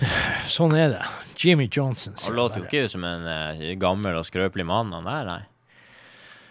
[0.50, 1.04] Sånn er det.
[1.38, 2.16] Jimmy Johnson.
[2.24, 5.44] Han låter jo ikke ut som en eh, gammel og skrøpelig mann, han der, nei.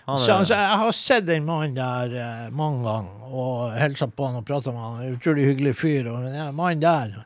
[0.06, 4.30] Han Så, altså, jeg har sett den mannen der eh, mange ganger og hilsa på
[4.30, 5.04] han og prata med han.
[5.04, 6.08] En Utrolig hyggelig fyr.
[6.08, 7.20] Og den mannen der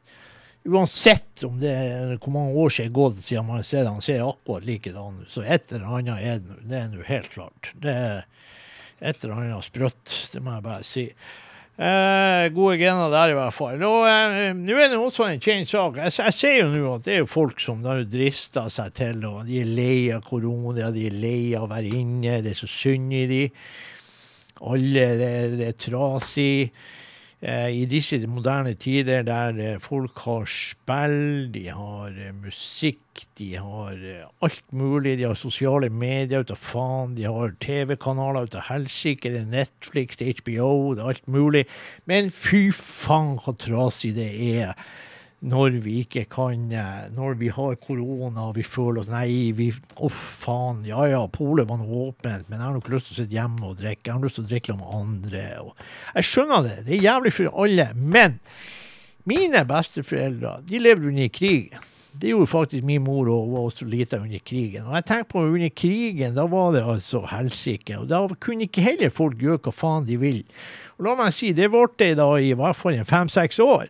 [0.66, 4.66] Uansett om det er hvor mange år siden gått siden man ser han, ser akkurat
[4.66, 5.30] likedan ut.
[5.30, 6.62] Så et eller annet er det nå.
[6.72, 7.76] Det er nå helt klart.
[7.86, 8.26] Det er
[9.04, 11.08] et eller annet sprøtt, det må jeg bare si.
[11.74, 13.82] Eh, gode gener der, i hvert fall.
[13.82, 15.98] Og eh, Nå er det også en kjent sak.
[15.98, 19.48] Jeg, jeg ser jo nå at det er folk som da drister seg til, og
[19.50, 22.70] de er lei av korona, de er lei av å være inne, det er så
[22.70, 23.42] synd i de.
[24.70, 26.70] Alle er, er trasig.
[27.44, 33.50] Eh, I disse moderne tider der eh, folk har spill, de har eh, musikk, de
[33.60, 33.98] har
[34.42, 35.18] alt mulig.
[35.20, 39.52] De har sosiale medier ut av faen, de har TV-kanaler ut av helsike, det er
[39.52, 41.66] Netflix, det er HBO, det er alt mulig.
[42.08, 44.72] Men fy faen hva trasig det er
[45.44, 49.70] når vi ikke kan eh, Når vi har korona og vi føler oss Nei, vi
[49.74, 50.84] Å, faen.
[50.88, 53.68] Ja ja, polet var nå åpent, men jeg har nok lyst til å sitte hjemme
[53.68, 54.08] og drikke.
[54.08, 55.44] Jeg har lyst til å drikke med andre.
[56.16, 56.78] Jeg skjønner det.
[56.88, 57.90] Det er jævlig for alle.
[57.96, 58.38] Men
[59.30, 61.90] mine besteforeldre, de levde under krigen.
[62.14, 64.86] Det gjorde faktisk min mor hun var også lita under krigen.
[64.86, 67.98] Og jeg tenker på under krigen, da var det altså helsike.
[68.00, 70.44] Og da kunne ikke heller folk gjøre hva faen de vil.
[71.00, 73.90] Og la meg si, det varte da i hvert fall fem-seks år.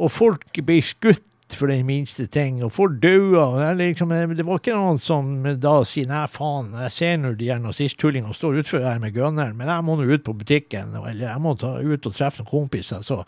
[0.00, 1.22] Og folk ble skutt
[1.54, 3.74] for den minste ting, og folk daua.
[3.78, 7.60] Liksom, det var ikke noen som da sier nei, faen, jeg ser nå de her
[7.62, 11.44] nazisttullingene står utfor her med gunneren, men jeg må nå ut på butikken, eller jeg
[11.44, 13.04] må ta ut og treffe noen kompiser.
[13.06, 13.22] så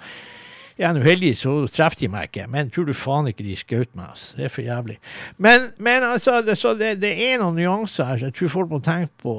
[0.78, 2.46] er nå heldig, så treffer de meg ikke.
[2.52, 4.10] Men tror du faen ikke de skjøt meg.
[4.12, 4.36] Altså.
[4.36, 4.96] Det er for jævlig.
[5.40, 8.82] Men, men altså, det, det, det er noen nyanser her som jeg tror folk må
[8.84, 9.36] tenke på.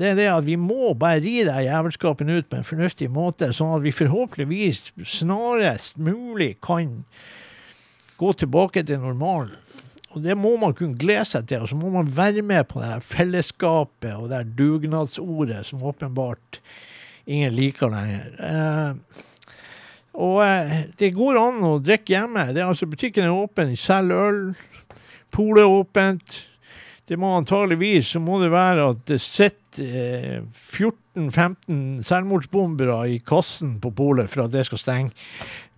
[0.00, 3.52] Det er det at vi må bare ri den jævelskapen ut på en fornuftig måte,
[3.54, 6.98] sånn at vi forhåpentligvis snarest mulig kan
[8.20, 9.54] gå tilbake til normalen.
[10.10, 11.62] Og det må man kunne glede seg til.
[11.62, 15.84] Og så må man være med på det her fellesskapet og det her dugnadsordet som
[15.86, 16.58] åpenbart
[17.30, 18.32] ingen liker lenger.
[18.42, 19.28] Eh,
[20.20, 22.50] og eh, det går an å drikke hjemme.
[22.52, 24.40] Det er altså Butikken er åpen, selger øl.
[25.32, 26.38] Polet er åpent.
[27.10, 33.78] Det må antageligvis så må det være at det sitter eh, 14-15 selvmordsbombere i kassen
[33.82, 35.26] på polet for at det skal stenge.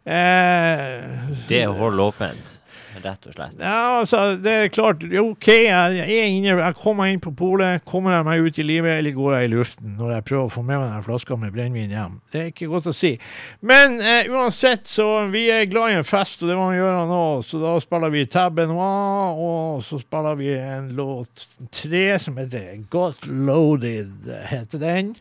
[0.04, 2.56] Eh, det holder åpent,
[3.04, 3.56] rett og slett.
[3.60, 5.02] ja, altså, det er klart.
[5.20, 7.82] OK, jeg, er inne, jeg kommer inn på polet.
[7.88, 10.52] Kommer jeg meg ut i livet, eller går jeg i luften når jeg prøver å
[10.54, 12.18] få med meg den flaska med brennevin hjem?
[12.32, 13.12] Det er ikke godt å si.
[13.60, 17.02] Men eh, uansett, så vi er glad i en fest, og det må vi gjøre
[17.10, 17.22] nå.
[17.48, 22.78] Så da spiller vi Tabben Noir, og så spiller vi en låt tre som heter
[22.92, 24.14] Got Loaded,
[24.50, 25.14] heter den.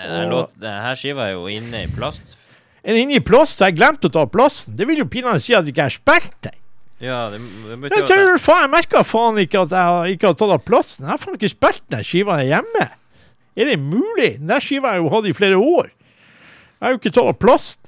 [0.00, 2.36] Denne, Og- låt, denne skiva er jo inne i plast.
[2.84, 3.58] Er inne i plast?
[3.58, 4.76] Så jeg glemte å ta plasten.
[4.78, 6.56] Det vil jo pinadø si at jeg ikke har spilt den.
[7.00, 10.30] Ja, det, det Jeg betyr jeg, tror faen, jeg merka faen ikke at jeg ikke
[10.30, 11.06] har tatt av plassen.
[11.06, 12.86] Jeg har faen ikke spilt den skiva hjemme.
[13.56, 14.34] Er det mulig?
[14.38, 15.88] Den der skiva har jeg jo hatt i flere år.
[15.90, 17.80] Jeg har jo ikke tatt av plassen.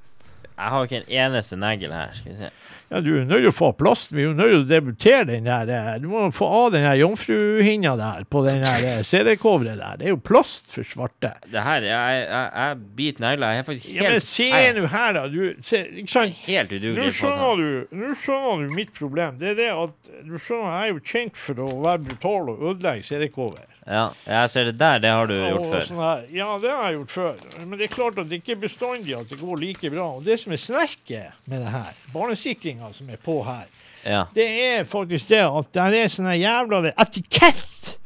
[0.53, 2.13] jeg har ikke en eneste negl her.
[2.17, 2.51] Skal vi se.
[2.93, 4.19] Ja, du er nødt til å få av plasten.
[4.19, 5.71] Vi er nødt til å debutere den der.
[5.73, 9.97] eh, Du må få av den jomfruhinna der på den der eh, CD-coveret der.
[9.97, 11.31] Det er jo plast for svarte.
[11.49, 13.55] Det her, jeg, jeg, jeg biter negler.
[13.57, 15.25] Jeg er faktisk Ja, men helt, se nå her, da.
[15.33, 16.37] Du, se, ikke sant?
[16.45, 17.65] helt udugelig Nå skjønner, sånn.
[17.65, 19.39] du, nå skjønner du mitt problem.
[19.41, 22.67] Det er det at du skjønner, Jeg er jo kjent for å være brutal og
[22.75, 23.65] ødelegge CD-cover.
[23.87, 24.99] Ja, jeg ser det der.
[25.03, 25.87] Det har du Og gjort før.
[25.89, 26.29] sånn.
[26.37, 27.41] Ja, det har jeg gjort før.
[27.67, 30.05] Men det er klart at det ikke er bestandig at det går like bra.
[30.21, 33.67] Og det som er snerket med det her, barnesikringa som er på her,
[34.05, 34.25] Ja.
[34.35, 37.97] det er faktisk det at det er sånn jævla etikett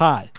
[0.00, 0.30] her.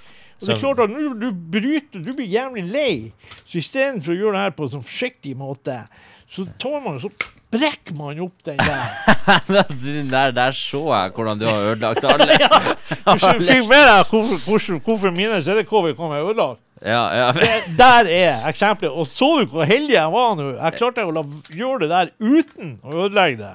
[0.42, 3.12] Og det er klart at når du bryter, du blir jævlig lei.
[3.46, 5.88] Så istedenfor å gjøre det her på en sånn forsiktig måte,
[6.32, 7.12] så tar man og så
[7.52, 9.64] brekker man opp den der.
[9.84, 12.38] Den der, der så jeg hvordan du har ødelagt alle.
[13.06, 16.62] Du fikk med deg hvorfor, hvorfor, hvorfor mine CD-cover kom jeg ødelagt?
[16.86, 17.32] Ja, ja.
[17.32, 18.92] Det der er eksempelet.
[18.92, 20.48] Og så du hvor heldig jeg var nå?
[20.56, 21.24] Jeg klarte å la,
[21.54, 23.52] gjøre det der uten å ødelegge det.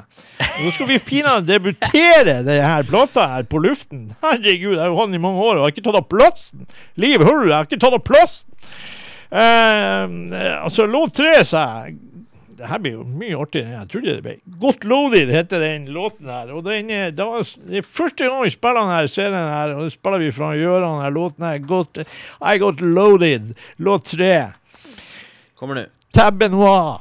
[0.61, 4.13] Nå skal vi pinadø debutere det her plata her på luften.
[4.23, 6.69] Herregud, jeg har hatt den i mange år og har ikke tatt av plassen.
[6.95, 7.51] Liv, hører du?
[7.51, 8.53] Jeg har ikke tatt av plassen.
[9.27, 11.99] Uh, altså, låt tre, sa jeg.
[12.57, 14.35] Det her blir jo mye artigere enn jeg trodde det ble.
[14.63, 16.53] Godt Loaded heter den låten her.
[16.57, 19.75] Og den er, da, det er første gang vi spiller den her ser den her,
[19.77, 21.17] og det spiller vi fra Gjøran her.
[21.17, 22.01] Låten her Got,
[22.41, 23.53] I Got Loaded.
[23.77, 24.33] Låt tre.
[25.57, 25.87] Kommer nå.
[26.17, 27.01] tabben Benoit.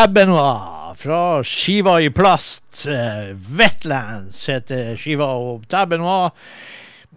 [0.00, 2.86] Tabenois fra skiva i plast.
[2.88, 5.26] Uh, Wetlands heter skiva.
[5.36, 6.32] Og Tabenois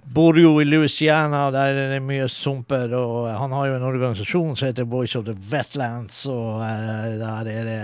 [0.03, 2.91] bor jo i Louisiana, der er det mye sumper.
[2.97, 7.51] Og han har jo en organisasjon som heter Boys of the Wetlands, og uh, der
[7.53, 7.79] er det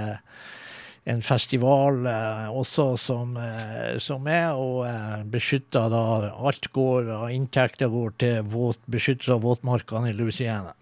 [1.10, 6.04] en festival eh, også som, eh, som er, og eh, beskytter da
[6.36, 10.76] Alt går av inntekter går til våt, beskyttelse av våtmarkene i Louisiana.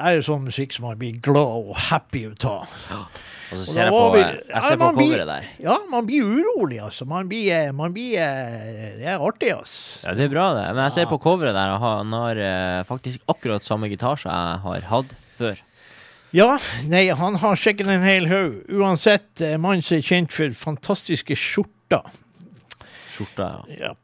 [0.00, 2.70] Det er sånn musikk som man blir glad og happy ut av.
[3.50, 5.46] Og så ser og jeg på, vi- jeg Ja, ser på coveret der.
[5.60, 7.04] Ja, man blir urolig, altså.
[7.06, 10.06] Man blir, eh, man blir eh, Det er artig, altså.
[10.06, 10.74] Ja, det er bra, det.
[10.74, 11.08] Men jeg ser Ja.
[11.10, 15.14] på coveret der, og han har eh, faktisk akkurat samme gitar som jeg har hatt
[15.38, 15.58] før.
[16.32, 18.62] Ja, nei, han har sikkert en hel haug.
[18.70, 22.06] Uansett, mannen som er kjent for fantastiske skjorter.
[23.16, 23.88] Skjorta, ja.
[23.90, 23.94] Ja.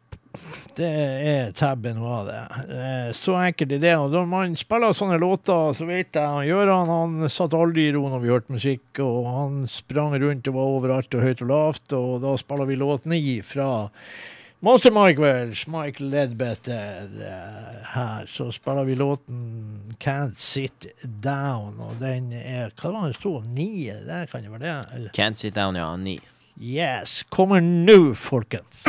[0.76, 0.88] Det
[1.32, 2.40] er tabben av det.
[2.68, 3.94] Eh, Så enkelt er det.
[3.96, 7.92] Og når man spiller sånne låter, så vet jeg han Gøran han satt aldri i
[7.96, 11.48] ro når vi hørte musikk, og han sprang rundt og var overalt og høyt og
[11.52, 13.70] lavt, og da spiller vi låt ni fra
[14.64, 18.28] Monster Mike Welsh, Michael Ledbetter eh, her.
[18.28, 23.38] Så spiller vi låten Can't Sit Down, og den er Hva var det det sto?
[23.48, 23.88] Ni?
[23.88, 24.76] Det kan jo være det?
[24.96, 25.12] Eller?
[25.16, 25.88] Can't Sit Down, ja.
[25.96, 26.18] Ni.
[26.60, 27.22] Yes.
[27.28, 28.84] Kommer nå, folkens.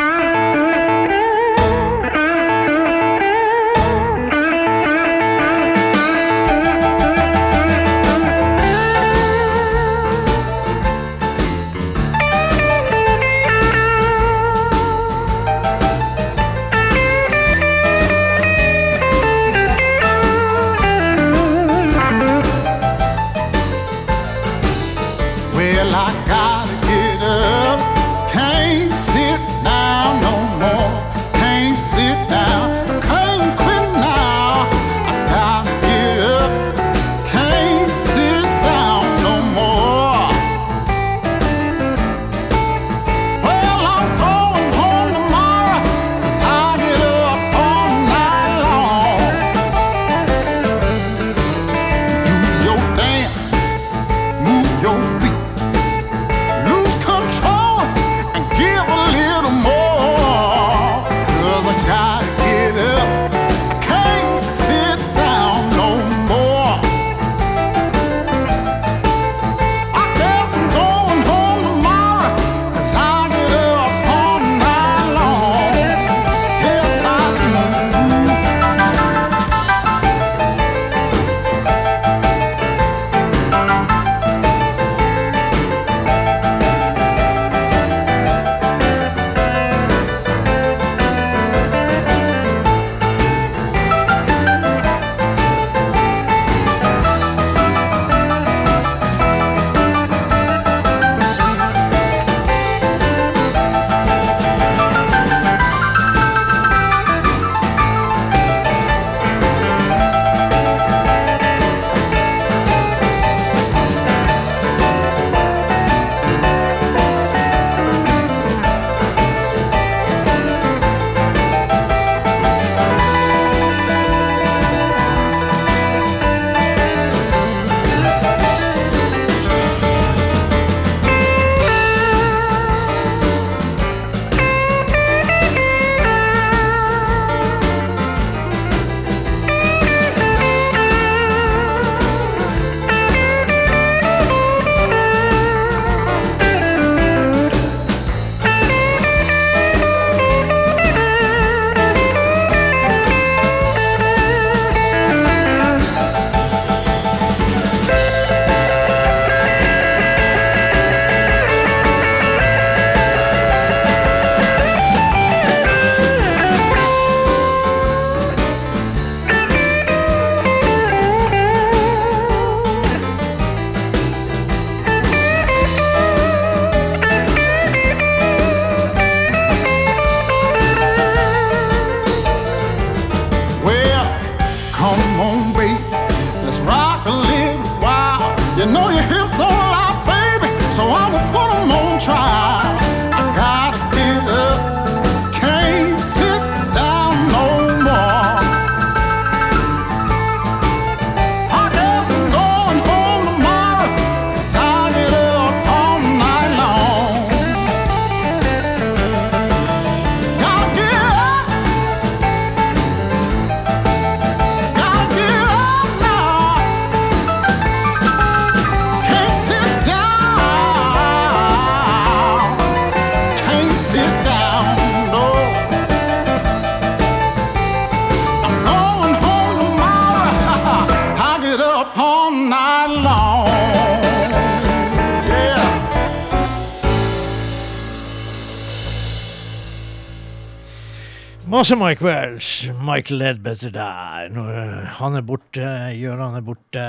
[241.67, 242.69] Masse Mike Welsh.
[242.81, 244.29] Mike Ledbetter der.
[244.31, 245.65] Når han er borte,
[245.99, 246.83] Gøran er borte.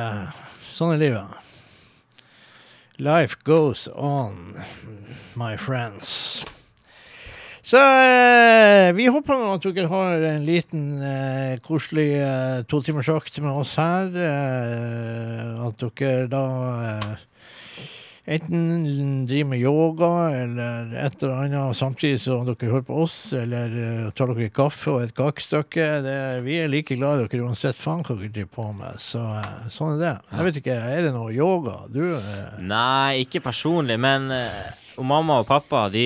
[0.63, 1.49] Sånn er livet.
[3.03, 4.55] Life goes on,
[5.35, 6.45] my friends.
[7.67, 13.75] Så eh, vi håper at dere har en liten eh, koselig eh, totimersøkt med oss
[13.83, 14.15] her.
[14.15, 16.45] Eh, at dere da
[16.93, 17.28] eh,
[18.29, 23.77] enten driver med yoga eller et eller annet samtidig som dere hører på oss, eller
[23.83, 25.87] eh, tar dere kaffe og et kakestykke.
[26.45, 28.99] Vi er like glad i dere uansett faen hva dere driver på med.
[29.01, 30.13] Så eh, sånn er det.
[30.35, 31.79] Jeg vet ikke, er det noe yoga?
[31.93, 34.29] Du eh, Nei, ikke personlig, men
[34.99, 36.05] og mamma og pappa, de,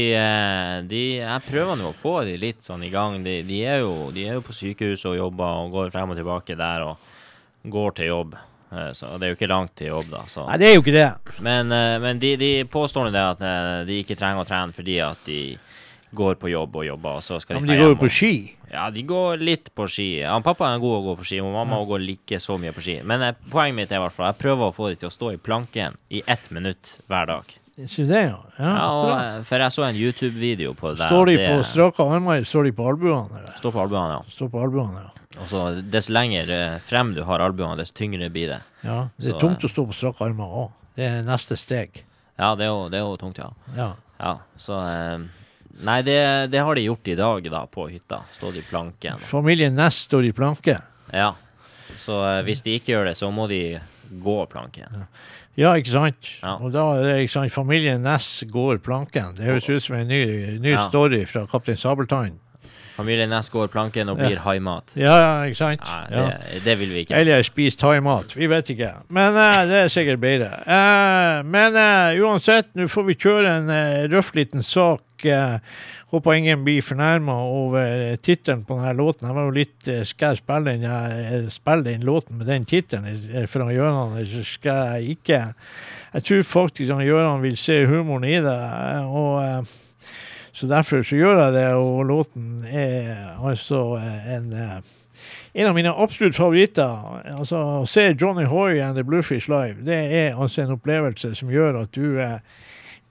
[0.85, 3.23] de Jeg prøver nå å få de litt sånn i gang.
[3.25, 6.21] De, de, er jo, de er jo på sykehuset og jobber og går frem og
[6.21, 8.37] tilbake der og går til jobb.
[8.73, 10.23] Eh, Så det er jo ikke langt til jobb, da.
[10.33, 10.47] Så.
[10.49, 11.11] Nei, det er jo ikke det.
[11.45, 14.99] Men, eh, men de, de påstår det at eh, de ikke trenger å trene fordi
[15.05, 15.41] at de
[16.13, 18.35] går på jobb og jobber, og så skal de Men de går jo på ski.
[18.73, 20.09] Ja, de går litt på ski.
[20.23, 22.85] Ja, pappa er god å gå på ski, og mamma går like så mye på
[22.85, 22.99] ski.
[23.05, 25.33] Men poenget mitt er i hvert fall jeg prøver å få de til å stå
[25.35, 27.53] i planken i ett minutt hver dag.
[27.89, 28.37] Så det, ja.
[28.59, 31.09] ja, Ja, og, for jeg så en YouTube-video på det der.
[31.13, 33.45] Står de på strake armer, står de på albuene?
[33.59, 34.37] Står på albuene, ja.
[34.37, 35.22] Står på albuene, ja.
[35.41, 38.61] Og så dess lenger eh, frem du har albuene, dess tyngre blir det.
[38.85, 39.09] ja.
[39.17, 40.73] Det er Så, tungt eh, å stå på strake armer òg.
[40.97, 42.03] Det er neste steg.
[42.39, 43.49] Ja, det er jo, det er jo tungt, ja.
[43.77, 43.93] Ja.
[44.23, 45.19] Ja, så eh,
[45.83, 46.19] Nei, det,
[46.53, 48.19] det har de gjort i dag, da, på hytta.
[48.31, 49.19] Stått i planken.
[49.25, 50.77] Familien Ness står i planke.
[51.17, 51.31] Ja.
[52.05, 53.79] Så eh, hvis de ikke gjør det, så må de
[54.23, 55.07] gå planken.
[55.57, 56.29] Ja, ikke sant?
[56.43, 56.59] Ja.
[56.61, 59.33] Og da er det ikke sant, familien Ness går planken.
[59.41, 60.21] Det høres ut som en ny,
[60.61, 62.37] ny story fra Kaptein Sabeltann.
[62.93, 64.93] Familien Næss går planken og blir haimat.
[64.99, 65.81] Ja, ja, ikke sant?
[65.81, 66.25] Nei, Ja.
[66.53, 67.15] det, det vil vi ikke.
[67.17, 68.35] Eller spist haimat.
[68.37, 68.91] Vi vet ikke.
[69.09, 70.51] Men uh, det er sikkert bedre.
[70.67, 73.73] Uh, men uh, uansett, nå får vi kjøre en
[74.13, 75.03] røff liten sak.
[76.13, 79.29] Håper ingen blir fornærma over tittelen på denne låten.
[79.31, 83.47] Jeg var jo litt Skal jeg spille den, uh, spille den låten med den tittelen
[83.49, 85.41] for Gøran, eller så skal jeg ikke?
[86.13, 88.59] Jeg tror faktisk Gøran vil se humoren i det.
[89.07, 89.71] og...
[90.53, 94.83] eh, så derfor så gjør jeg det, og låten er altså eh, en eh,
[95.53, 97.25] en av mine absolutt favoritter.
[97.37, 101.53] Altså, Å se Johnny Hoy and The Bluefish live, det er altså en opplevelse som
[101.53, 102.39] gjør at du eh,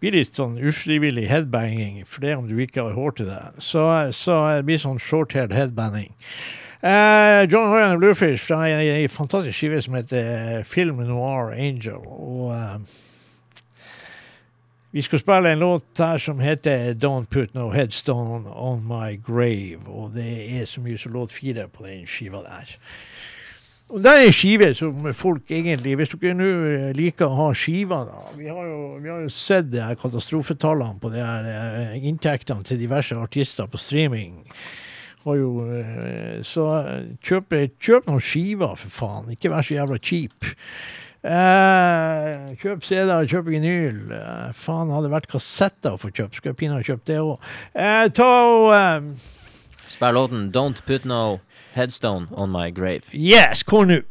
[0.02, 3.44] blir litt sånn ufrivillig headbanging, for det om du ikke har hår til det.
[3.62, 3.86] Så,
[4.18, 6.10] så det blir sånn short-haired headbanding.
[6.82, 12.02] Eh, John Hoy and The Bluefish fra en, fantastisk skive som heter Film Noir Angel.
[12.10, 12.52] og...
[12.58, 13.00] Eh,
[14.92, 19.88] vi skal spille en låt her som heter Don't Put No Headstone On My Grave.
[19.88, 22.76] Og det er så mye som låt fire på den skiva der.
[23.92, 26.52] Og det er en skive som folk egentlig Hvis dere nå
[26.96, 31.00] liker å ha skiver, da Vi har jo, vi har jo sett de her katastrofetallene
[31.00, 34.46] på de her eh, inntektene til diverse artister på streaming.
[35.26, 36.70] Jo, eh, så
[37.22, 39.36] kjøp, kjøp noen skiver, for faen.
[39.36, 40.48] Ikke vær så jævla cheap.
[41.22, 44.00] Eh, kjøp CD-er, kjøp vinyl.
[44.16, 47.52] Eh, faen, hadde det vært kassetter å få kjøpt, skulle jeg pinadø kjøpt det òg.
[47.78, 49.30] Eh, ta og eh,
[49.92, 51.42] Spill låten Don't Put No
[51.76, 53.06] Headstone On My Grave.
[53.14, 54.02] Yes, hvor nå?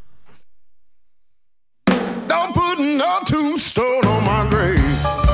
[2.31, 5.30] Don't put no tombstone on my grave.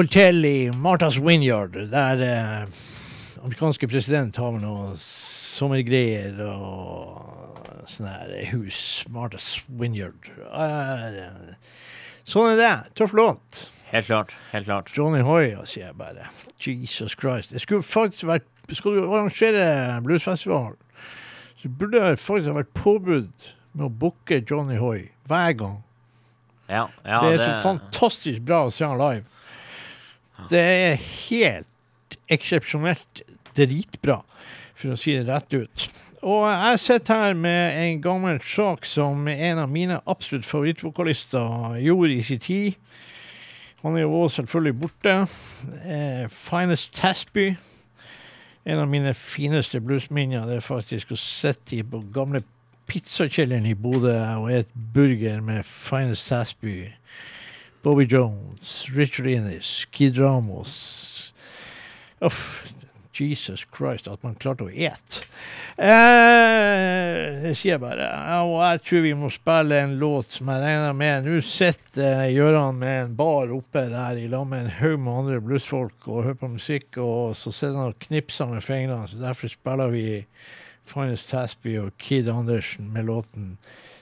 [0.00, 2.68] Hold til i Marthas Vineyard, der eh,
[3.44, 8.78] amerikanske president har med noe sommergreier og sånne her hus.
[9.12, 10.30] Marthas Vineyard.
[10.56, 11.18] Eh,
[12.24, 12.70] sånn er det.
[12.96, 13.58] Tøff låt.
[13.90, 14.32] Helt klart.
[14.54, 14.88] Helt klart.
[14.96, 16.30] Johnny Hoy, sier jeg bare.
[16.64, 17.52] Jesus Christ.
[17.52, 20.78] Jeg skulle faktisk vært Skal du arrangere bluesfestival,
[21.60, 25.82] så burde det faktisk ha vært påbud med å booke Johnny Hoy hver gang.
[26.70, 29.28] Ja, ja det er så fantastisk bra å se han live.
[30.48, 33.22] Det er helt eksepsjonelt
[33.56, 34.20] dritbra,
[34.78, 35.88] for å si det rett ut.
[36.20, 42.12] Og jeg sitter her med en gammel sak som en av mine absolutt favorittvokalister gjorde
[42.12, 42.76] i sin tid.
[43.80, 45.14] Han er jo også selvfølgelig borte.
[45.84, 47.54] Eh, Finest Tasby.
[48.68, 52.42] En av mine fineste bluesminner det er faktisk å sitte på gamle
[52.90, 54.12] pizzakjelleren i Bodø
[54.42, 56.90] og et burger med Finest Tasby.
[57.82, 61.32] Bobby Jones, Richard Innes, Kid Ramos.
[62.20, 62.62] Uff,
[63.12, 65.24] Jesus Christ, at man klarte å ete.
[65.80, 68.10] Eh, det sier jeg bare.
[68.44, 72.34] Og jeg tror vi må spille en låt som jeg regner med Nå sitter eh,
[72.36, 76.26] Gøran med en bar oppe der i lag med en haug med andre bluesfolk og
[76.26, 80.06] hører på musikk, og så sitter han og knipser med fingrene, så derfor spiller vi
[80.90, 83.54] Finest Tasby og Kid Andersen med låten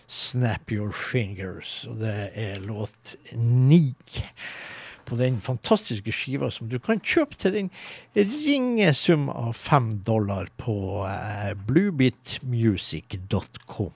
[0.08, 3.92] Snap Your Fingers, og det er låt ni
[5.08, 7.70] på den fantastiske skiva som du kan kjøpe til den
[8.16, 13.92] ringe sum av fem dollar på eh, bluebitmusic.com.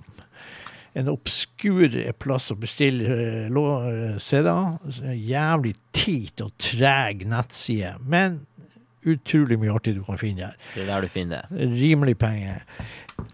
[0.93, 1.89] En obskur
[2.21, 4.77] plass å bestille eh, eh, CD-er.
[4.85, 8.47] Altså, Jævlig tit og treg nettside, men
[9.09, 10.57] utrolig mye artig du kan finne der.
[10.75, 11.59] Det er der du finner det.
[11.81, 12.57] Rimelig penger.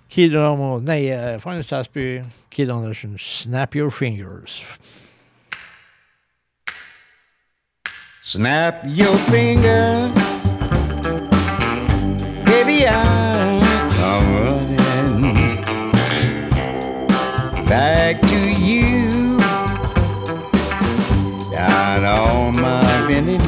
[0.08, 4.64] Kid Ramo, nei, eh, Finest Asby, Kid Andersen, Snap Your Fingers.
[8.22, 10.12] Snap your finger,
[12.44, 13.62] baby, I'm
[14.44, 15.64] running
[17.64, 19.38] back to you.
[21.50, 23.47] Down on my bended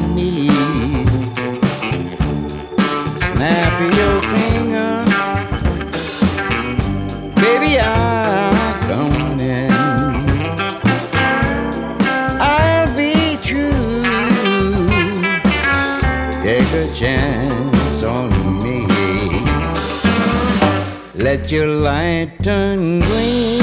[21.51, 23.63] Your light turn green.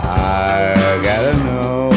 [0.00, 1.90] I gotta know.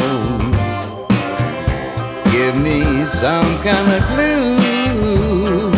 [2.30, 5.72] Give me some kind of clue.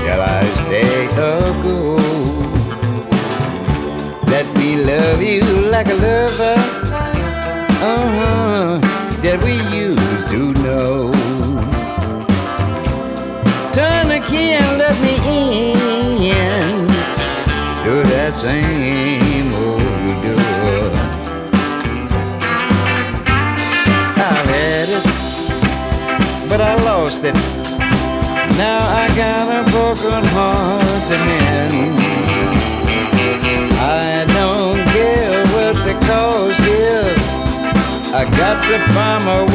[0.00, 1.96] Shall I stay or go?
[4.26, 6.56] Let me love you like a lover
[7.80, 8.78] uh-huh,
[9.22, 11.03] that we used to know.
[38.54, 39.54] I got to find my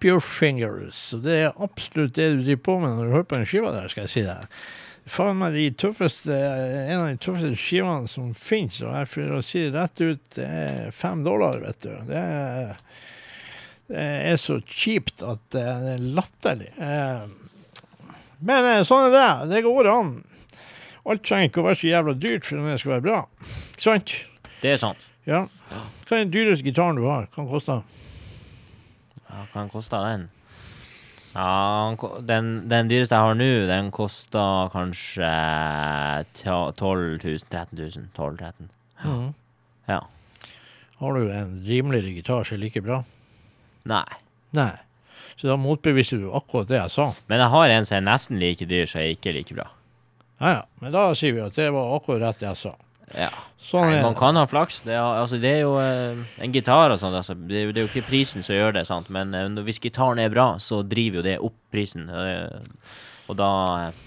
[0.00, 1.12] 'Snap Your Fingers'.
[1.22, 3.88] Det er absolutt det du driver på med når du hører på den skiva der,
[3.92, 4.46] skal jeg si deg.
[5.10, 9.42] Faen meg de tøffeste, en av de tøffeste skivene som finnes, og jeg for å
[9.44, 11.92] si det rett ut, det er fem dollar, vet du.
[12.08, 12.72] Det er,
[13.90, 16.72] det er så kjipt at det er latterlig.
[16.78, 17.28] Eh,
[18.40, 19.48] Men eh, sånn er det.
[19.52, 20.14] Det går an.
[21.04, 23.20] Alt trenger ikke å være så jævla dyrt for at det skal være bra.
[23.76, 24.14] Sant?
[24.62, 25.08] Det er sant.
[25.28, 25.44] Ja.
[26.08, 27.26] Hva er den dyreste gitaren du har?
[27.34, 27.99] Hva den koster Ja,
[29.52, 30.28] hva koster den?
[31.34, 31.94] Ja,
[32.26, 35.30] den, den dyreste jeg har nå, den koster kanskje
[36.42, 38.08] ta- 12 000, 13 000.
[38.16, 39.30] 12 13 Mm.
[39.88, 40.00] Ja.
[41.00, 42.98] Har du en rimeligere gitar som er like bra?
[43.88, 44.04] Nei.
[44.52, 44.74] Nei.
[45.40, 47.06] Så da motbeviser du akkurat det jeg sa.
[47.30, 49.64] Men jeg har en som er nesten like dyr, så er ikke like bra.
[50.42, 50.60] Ja, ja.
[50.84, 52.74] Men da sier vi at det var akkurat rett jeg sa.
[53.16, 53.30] Ja.
[53.60, 54.80] Sånn Nei, man kan ha flaks.
[54.86, 57.14] Det er, altså, det er jo eh, en gitar og sånn.
[57.18, 59.10] Altså, det, det er jo ikke prisen som gjør det, sant?
[59.12, 62.08] men eh, hvis gitaren er bra, så driver jo det opp prisen.
[62.08, 62.56] eh,
[63.30, 63.50] og da
[63.84, 64.00] eh,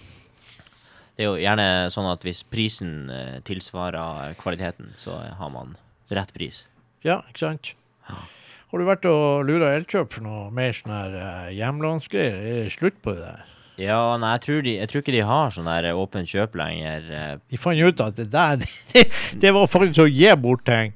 [1.13, 5.77] Det er jo gjerne sånn at hvis prisen eh, tilsvarer kvaliteten, så har man
[6.09, 6.65] rett pris.
[7.05, 7.75] Ja, ikke sant?
[8.09, 12.39] Har du vært og lura Elkjøp for noe mer sånn her uh, hjemlånsgreier?
[12.41, 13.52] Er det slutt på det der?
[13.81, 16.57] Ja, nei, jeg tror, de, jeg tror ikke de har sånn der eh, åpen kjøp
[16.59, 17.07] lenger.
[17.09, 17.31] eh.
[17.49, 18.65] De fant ut at det der,
[19.41, 20.93] det var faktisk å gi bort ting.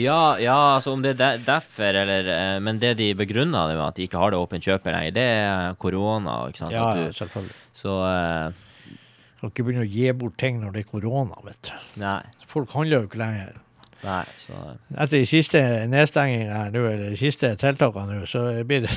[0.00, 3.84] Ja, ja, altså om det er derfor, eller eh, Men det de begrunna det med
[3.86, 6.38] at de ikke har det åpent kjøp lenger, det er korona.
[6.48, 6.72] ikke sant?
[6.72, 7.58] Ja, ja, selvfølgelig.
[7.76, 8.94] så uh,
[9.40, 11.74] Kan ikke begynne å gi bort ting når det er korona, vet du.
[12.00, 12.22] Nei.
[12.48, 13.60] Folk handler jo ikke lenger.
[14.04, 14.58] Nei, så
[14.94, 15.60] Etter de siste
[15.90, 18.92] nedstengingene nå, eller de siste tiltakene nå, så blir det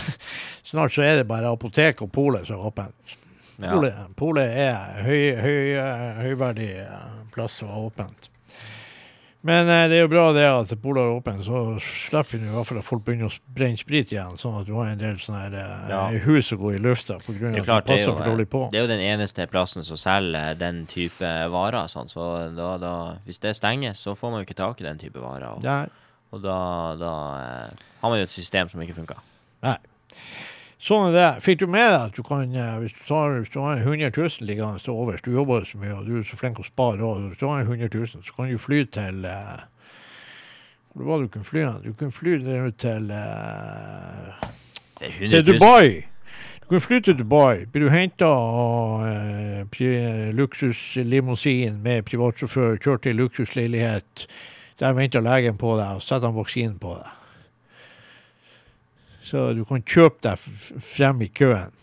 [0.67, 3.13] Snart så er det bare apotek og polet som er åpent.
[3.57, 3.71] ja.
[3.71, 6.71] Polet, polet er høy, høy, eh, høyverdig
[7.33, 8.29] plass plass og åpent.
[9.47, 12.51] Men eh, det er jo bra det at polet er åpent, så slipper vi i
[12.51, 15.15] hvert fall at folk begynner å brenne sprit igjen, sånn at du har en del
[15.23, 16.01] sånne her, eh, Ja.
[16.25, 17.53] hus som går i lufta pga.
[17.53, 18.63] Det er at klart, det er passer jo, for dårlig på.
[18.73, 21.87] det er jo den eneste plassen som selger den type varer.
[21.87, 22.93] Sånn, så da, da,
[23.25, 25.47] hvis det stenges, så får man jo ikke tak i den type varer.
[25.55, 25.85] Og, Nei.
[26.35, 26.59] og da,
[26.99, 29.23] da eh, har man jo et system som ikke funker.
[29.63, 29.77] Nei.
[30.79, 31.29] Sånn er det.
[31.41, 34.11] Fikk du med deg at du kan, eh, hvis du, tar, hvis du har 100
[34.13, 37.01] 000 liggende til overs, du jobber så mye og du er så flink å spare,
[37.01, 39.63] òg, hvis du har 100 000, så kan du fly til eh,
[40.93, 41.63] Hvor var det du kunne fly?
[41.83, 42.37] Du kunne fly
[42.77, 44.45] til eh,
[45.29, 45.89] til Dubai.
[46.61, 47.65] Du kan fly til Dubai.
[47.71, 54.27] Blir du henta av eh, pri- luksuslimousin med privatsjåfør, kjørt til luksusleilighet.
[54.79, 57.13] Der venter legen på deg og setter han vaksinen på deg.
[59.27, 60.39] Så du kan kjøpe deg
[60.87, 61.73] frem i køen.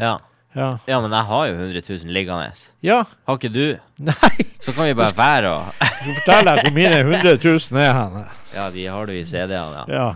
[0.00, 0.16] Ja.
[0.56, 0.70] Ja.
[0.88, 2.46] ja, men jeg har jo 100 000 liggende.
[2.80, 3.02] ja.
[3.28, 3.76] Har ikke du?
[4.00, 4.30] Nei,
[4.64, 8.16] Så kan vi bare være og Du forteller deg hvor mine 100 000 er hen.
[8.54, 9.84] Ja, de har du i CD-ene, ja.
[9.92, 10.06] Ja.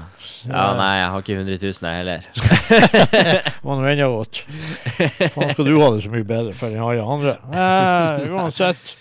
[0.49, 2.25] Ja, nei, jeg har ikke 100 000 jeg heller.
[3.13, 4.41] Det var nå enda godt.
[5.35, 7.35] Faen skal du ha det så mye bedre for enn alle andre.
[7.53, 8.95] Eh, uansett,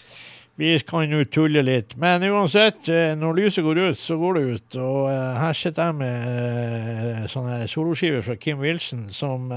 [0.59, 1.93] vi kan jo tulle litt.
[1.95, 4.75] Men uansett, eh, når lyset går ut, så går det ut.
[4.75, 9.47] Og eh, her sitter jeg med eh, sånne soloskiver fra Kim Wilson som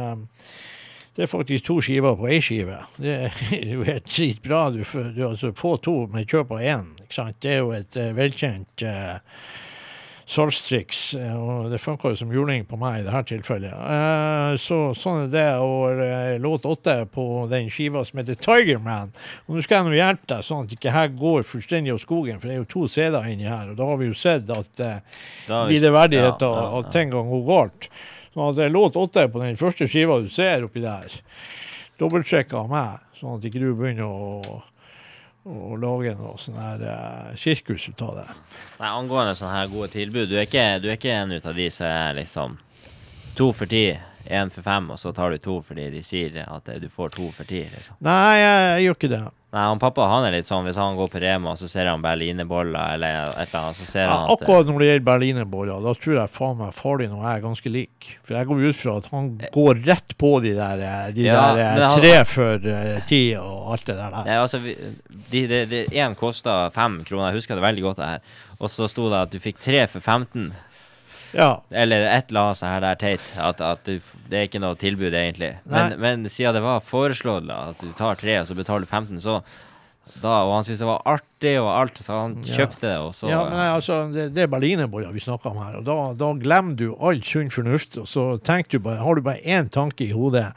[1.13, 2.79] det er faktisk to skiver på ei skive.
[3.03, 3.43] Det er
[3.75, 4.63] jo helt dritbra.
[4.71, 6.95] Du du, altså, får to med kjøp av én.
[7.43, 9.19] Det er jo et velkjent eh,
[10.33, 13.73] salgstriks, eh, og det funka jo som juling på meg i dette tilfellet.
[13.73, 15.45] Eh, så sånn er det.
[15.61, 19.13] Og eh, låt åtte på den skiva som heter Tiger Man.
[19.47, 22.41] Og nå skal jeg nå hjelpe deg, sånn at ikke her går fullstendig av skogen,
[22.41, 24.83] for det er jo to CD-er inni her, og da har vi jo sett at
[24.83, 25.77] har vi-
[26.43, 26.91] Ja, av ja, ja.
[26.97, 27.89] ting kan gå galt.
[28.33, 31.13] Sånn at låt åtte på den første skiva du ser oppi der,
[32.01, 34.63] dobbeltsjekka av meg, sånn at ikke du begynner å
[35.43, 38.27] å lage noe sånn her eh, sirkus ut av det.
[38.79, 41.69] Nei, angående sånne her gode tilbud, du er ikke, du er ikke en av de
[41.75, 42.59] som er liksom
[43.39, 43.87] to for ti,
[44.31, 47.31] én for fem, og så tar du to fordi de sier at du får to
[47.35, 47.97] for ti, liksom.
[48.01, 49.23] Nei, jeg, jeg gjør ikke det.
[49.53, 51.85] Nei, han pappa han er litt sånn, hvis han går på Rema, og så ser
[51.91, 55.05] han berlinerboller eller et eller annet, så ser Ja, han at akkurat når det gjelder
[55.11, 58.15] berlinerboller, da tror jeg faen meg far din og jeg er ganske like.
[58.25, 61.85] For jeg går ut fra at han går rett på de der, de Ja, der
[61.85, 64.17] han- tre for eh, ti og alt det der.
[64.25, 64.63] Nei, altså,
[65.33, 68.21] Én kosta fem kroner, jeg husker det veldig godt det her.
[68.61, 70.53] Og så sto det at du fikk tre for 15.
[71.33, 71.63] Ja.
[71.71, 73.33] Eller et eller annet sånt her der teit.
[73.41, 73.99] At, at du,
[74.29, 75.55] det er ikke noe tilbud, egentlig.
[75.71, 79.21] Men, men siden det var foreslått at du tar tre, og så betaler du 15,
[79.25, 79.39] så
[80.21, 83.31] da, Og han syntes det var artig og alt, så han kjøpte det, og så
[83.31, 85.79] ja, men nei, altså, det, det er berlinerboller vi snakker om her.
[85.79, 89.23] Og da, da glemmer du all sunn fornuft, og så tenker du bare, har du
[89.25, 90.51] bare én tanke i hodet.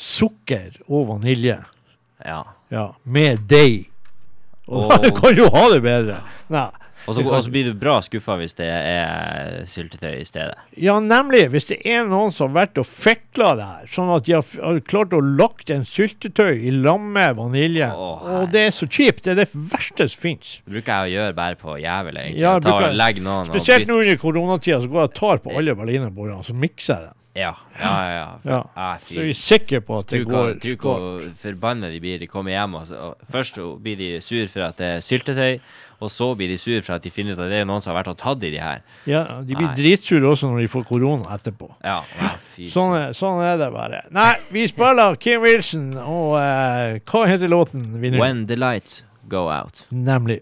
[0.00, 1.58] Sukker og vanilje.
[2.24, 2.42] Ja.
[2.72, 3.86] Ja, med deig.
[4.66, 6.18] Og Og- da kan du ha det bedre.
[6.50, 6.66] Nei.
[7.10, 10.56] Og så, blir du bra skuffa hvis det er syltetøy i stedet.
[10.80, 11.42] Ja, nemlig.
[11.52, 14.80] Hvis det er noen som har vært og fekla det her, sånn at de har,
[14.88, 19.32] klart å lagt en syltetøy i lamme vanilje, Oh, og det er så kjipt, det
[19.34, 20.58] er det verste som fins.
[20.64, 22.42] Det bruker jeg å gjøre bare på jævel, egentlig.
[22.42, 25.16] Ja, jeg Ta bruker- og legge noen Spesielt nå under koronatida, så går jeg og
[25.18, 27.16] tar på alle berlinerbollene, så mikser jeg det.
[27.40, 28.14] Ja, ja, ja.
[28.14, 28.38] ja.
[28.50, 28.60] Ja.
[28.74, 30.56] Ah, Så er vi sikre på at det går.
[30.60, 32.18] Tro hvor forbanna de blir.
[32.18, 35.60] De kommer hjem, og, så, og først blir de sur for at det er syltetøy,
[36.00, 37.92] og så blir de sur for at de finner ut at det er noen som
[37.92, 38.80] har vært og tatt i de her.
[39.10, 39.76] Ja, de blir Nei.
[39.76, 41.68] dritsure også når de får korona etterpå.
[41.84, 44.04] Ja, ja fy Sånn er, sånn er det bare.
[44.14, 48.22] Nei, vi spiller Kim Wilson, og eh, hva heter låten vi nå?
[48.22, 49.84] When the lights go out.
[49.88, 50.40] Nemlig.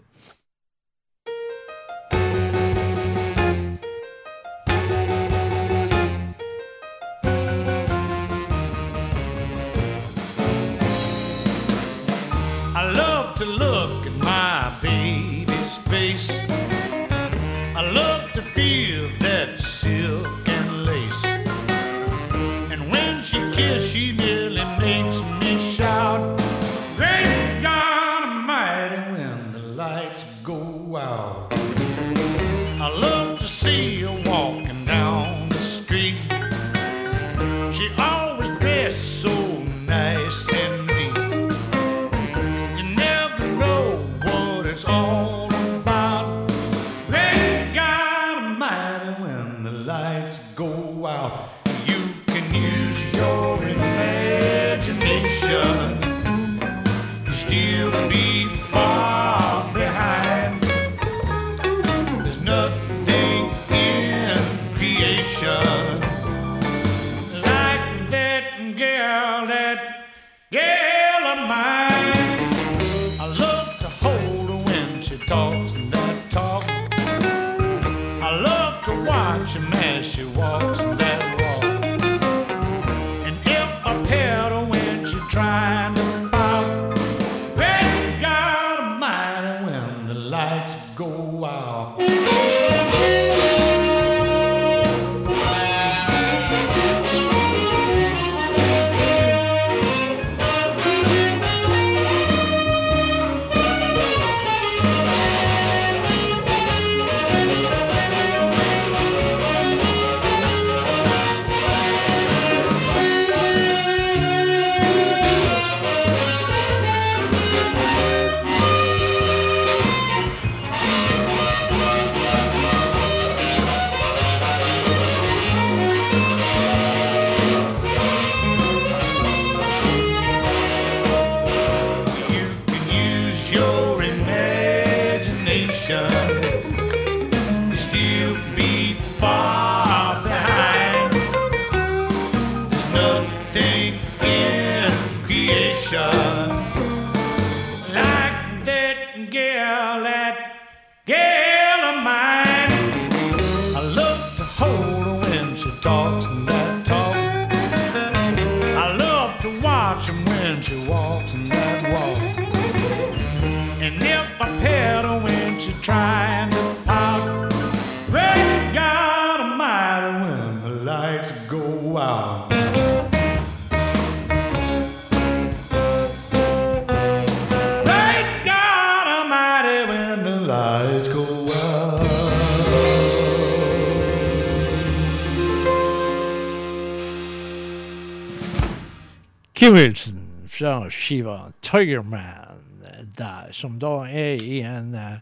[189.79, 195.21] Wilson fra skiva Tiger Man eh, der, som da er i en eh,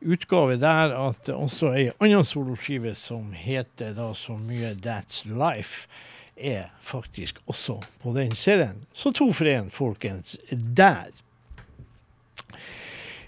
[0.00, 5.88] utgave der at også ei anna soloskive som heter da så mye That's Life,
[6.36, 8.84] er faktisk også på den CD-en.
[8.92, 11.10] Så to for én, folkens, der.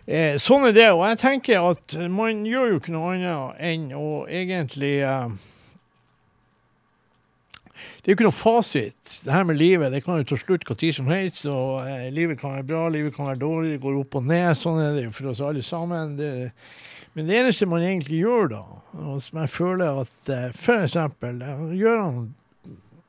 [0.06, 3.90] Eh, sånn er det, og jeg tenker at man gjør jo ikke noe annet enn
[3.98, 5.26] å egentlig eh,
[8.06, 9.14] det er jo ikke noe fasit.
[9.26, 11.46] Det her med livet det kan jo ta slutt når som helst.
[11.50, 14.52] og eh, Livet kan være bra, livet kan være dårlig, det går opp og ned.
[14.54, 16.12] Sånn er det jo for oss alle sammen.
[16.14, 16.28] Det,
[17.18, 18.62] men det eneste man egentlig gjør da,
[18.94, 22.28] og som jeg føler at eh, For eksempel eh, Gøran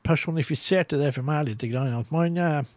[0.02, 2.74] personifiserte det for meg litt, at man eh,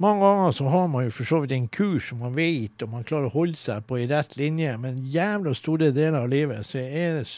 [0.00, 2.94] mange ganger så har man jo for så vidt en kurs som man vet, og
[2.94, 6.64] man klarer å holde seg på i rett linje, men jævla store deler av livet
[6.64, 7.28] så er det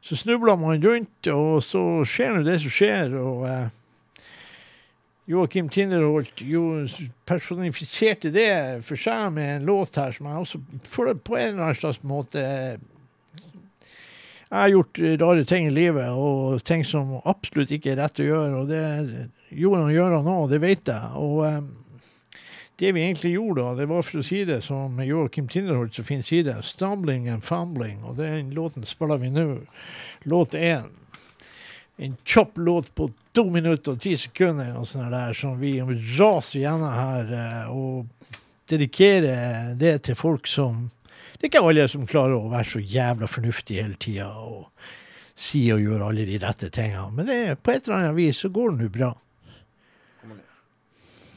[0.00, 3.14] så snubler man rundt, og så skjer nå det som skjer.
[3.20, 3.76] og eh,
[5.30, 6.86] Joakim Tinderholt jo
[7.28, 11.66] personifiserte det for seg med en låt her som jeg også føler på en eller
[11.68, 12.40] annen slags måte
[14.50, 18.18] Jeg har gjort eh, rare ting i livet, og ting som absolutt ikke er rett
[18.18, 18.62] å gjøre.
[18.64, 18.82] Og det
[19.54, 21.12] gjorde han gjør nå, det vet jeg.
[21.20, 21.60] Og eh,
[22.80, 26.04] det vi egentlig gjorde da, det var for å si det som Joakim Tinderholt så
[26.06, 28.00] fint sier det, 'stumbling and fumbling'.
[28.08, 29.60] Og den låten spiller vi nå.
[30.24, 30.88] Låt én.
[31.98, 35.74] En kjapp låt på to minutter og ti sekunder og sånn der, som vi
[36.16, 37.32] raser gjennom her.
[37.32, 38.06] eh, Og
[38.70, 40.90] dedikerer det til folk som
[41.38, 44.68] Det er ikke alle som klarer å være så jævla fornuftige hele tida og
[45.34, 47.12] si og gjøre alle de rette tingene.
[47.12, 49.14] Men det, på et eller annet vis så går det nå bra.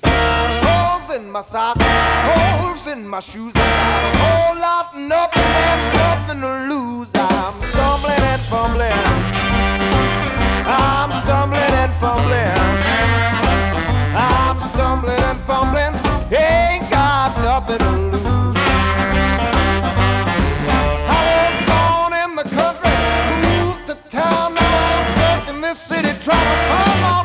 [0.03, 0.62] Holes
[1.13, 3.53] in my socks, holes in my shoes.
[3.55, 7.11] I got a whole lot, nothing and nothing to lose.
[7.13, 8.91] I'm stumbling and fumbling.
[10.65, 12.57] I'm stumbling and fumbling.
[14.17, 15.93] I'm stumbling and fumbling.
[16.33, 18.57] Ain't got nothing to lose.
[21.05, 22.95] I was born in the country,
[23.45, 24.55] moved to town.
[24.55, 27.22] Now I'm stuck in this city trying to find my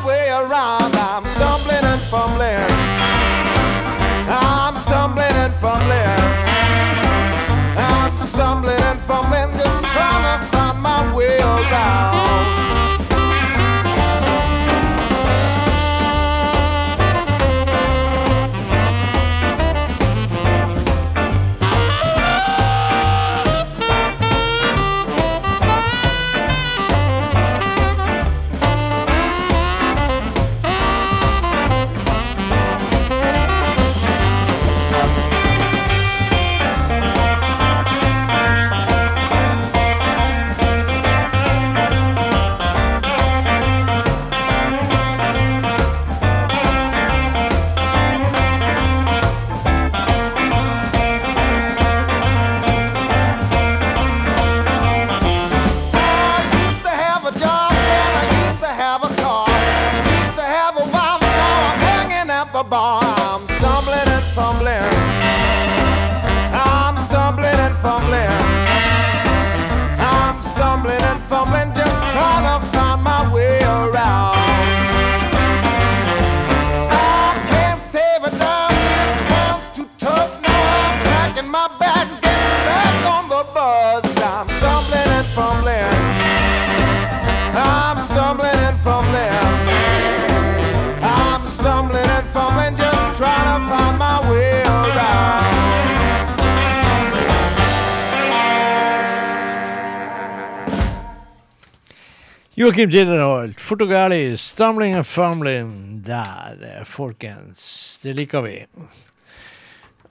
[102.59, 105.69] Joakim Dillerholt, fort og gærlig, stamling og famling.
[106.03, 107.99] Der, eh, folkens.
[108.03, 108.65] Det liker vi.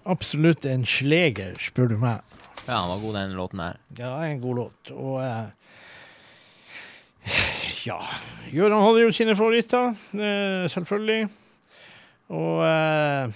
[0.07, 2.23] Absolutt en sleger, spør du meg.
[2.65, 3.77] Ja, han var god, den låten der.
[3.99, 4.91] Ja, en god låt.
[4.91, 5.45] Og uh,
[7.85, 7.99] ja
[8.55, 11.29] Gøran hadde jo sine favoritter, uh, selvfølgelig.
[12.29, 13.33] Og uh,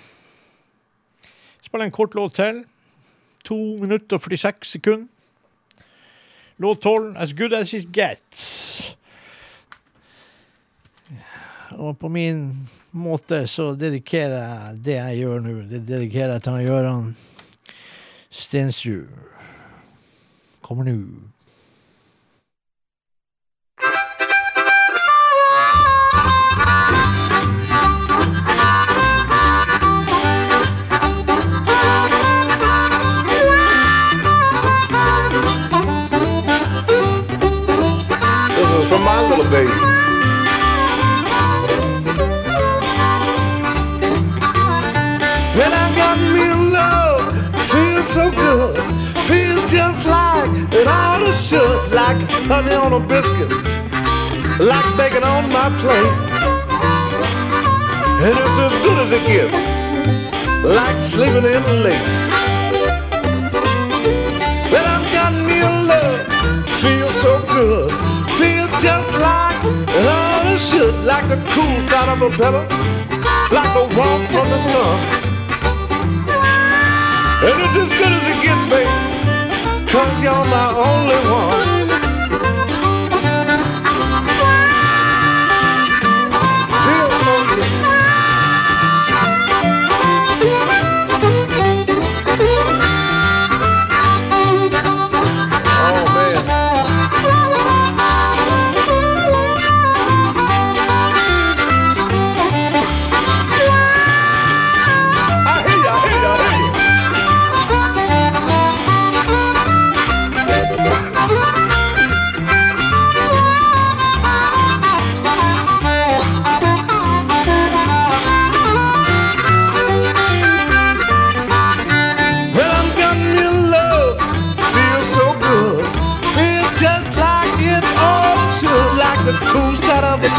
[1.61, 2.65] spiller en kort låt til.
[3.45, 5.07] To minutter og 46 sekunder.
[6.59, 9.02] Låt 12, 'As Good As It Gets'.
[11.78, 16.66] Og på min måte så dedikerer jeg det jeg gjør nå, det dedikerer jeg til
[16.69, 17.12] Gøran
[18.31, 19.07] Stensrud.
[20.62, 20.99] Kommer nå.
[38.93, 40.02] From my little baby.
[48.03, 48.77] Feels so good.
[49.29, 51.93] Feels just like it ought to should.
[51.93, 52.16] Like
[52.47, 53.51] honey on a biscuit,
[54.59, 56.19] like bacon on my plate.
[58.24, 59.69] And it's as good as it gets,
[60.65, 62.09] like sleeping in late.
[64.73, 66.27] When I've got me a love,
[66.81, 67.91] feels so good.
[68.39, 69.62] Feels just like
[70.59, 72.66] should, like the cool side of a pillow,
[73.51, 75.32] like the warmth from the sun.
[79.93, 81.82] Cause you're my only one.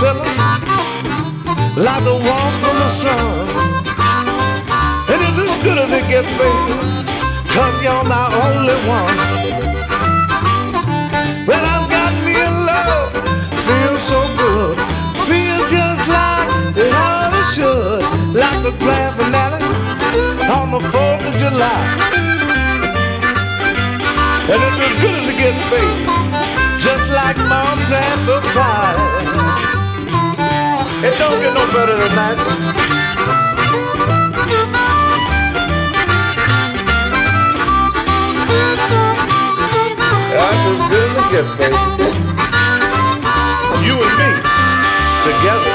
[0.03, 0.27] Pillow.
[1.85, 3.47] Like the warmth from the sun.
[5.11, 6.75] And it's as good as it gets, baby.
[7.55, 9.17] Cause you're my only one.
[11.47, 13.11] Well, I've got me in love.
[13.67, 14.75] Feels so good.
[15.29, 16.49] Feels just like
[16.83, 18.03] it all should.
[18.41, 19.63] Like the grand finale
[20.57, 21.81] on the 4th of July.
[24.51, 26.03] And it's as good as it gets, baby.
[26.85, 29.72] Just like mom's apple pie.
[31.05, 32.37] It don't get no better than that.
[40.31, 41.75] That's as good as it gets, baby.
[43.85, 44.29] You and me
[45.27, 45.73] together.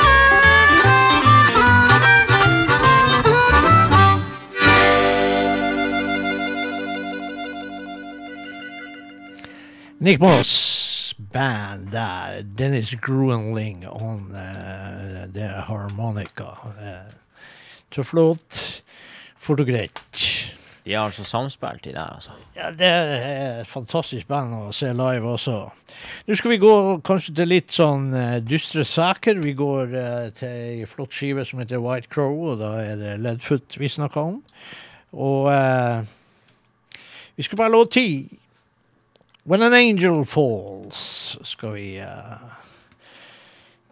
[10.00, 12.42] Nick Moss band der.
[12.42, 14.30] Dennis Gruenling on
[15.36, 16.54] uh, er harmonika
[17.94, 18.82] Så flott
[19.38, 20.00] Fort og greit.
[20.84, 22.34] De har altså samspilt i der, altså.
[22.56, 25.54] Ja, det er et fantastisk band å se live også.
[26.26, 26.72] Nå skal vi gå
[27.06, 29.40] kanskje til litt sånn uh, dystre saker.
[29.44, 33.18] Vi går uh, til ei flott skive som heter White Crow, og da er det
[33.20, 34.40] Leadfoot vi snakker om.
[35.12, 36.00] Og uh,
[37.38, 38.38] vi skal bare låte ti.
[39.48, 42.32] When an Angel Falls skal vi eh,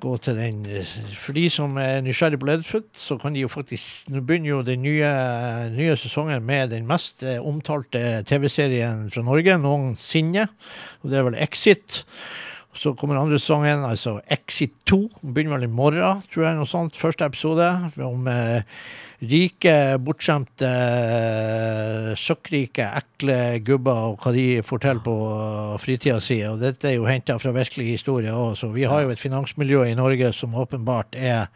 [0.07, 0.63] gå til den.
[1.19, 4.65] For de som er nysgjerrig på Leadfoot, så kan de jo faktisk Nå begynner jo
[4.67, 5.11] den nye,
[5.75, 10.47] nye sesongen med den mest eh, omtalte TV-serien fra Norge noensinne.
[11.03, 12.05] Og det er vel Exit.
[12.77, 15.01] Så kommer andre sesongen, altså Exit 2.
[15.23, 16.59] Begynner vel i morgen, tror jeg.
[16.59, 17.69] noe sånt, Første episode.
[17.97, 18.79] Om eh,
[19.21, 25.17] rike, bortskjemte, eh, søkkrike, ekle gubber og hva de forteller på
[25.81, 26.43] fritida si.
[26.45, 29.87] Og dette er jo henta fra virkelig historie òg, så vi har jo et finansmiljø
[29.89, 31.49] i Norge som åpenbart er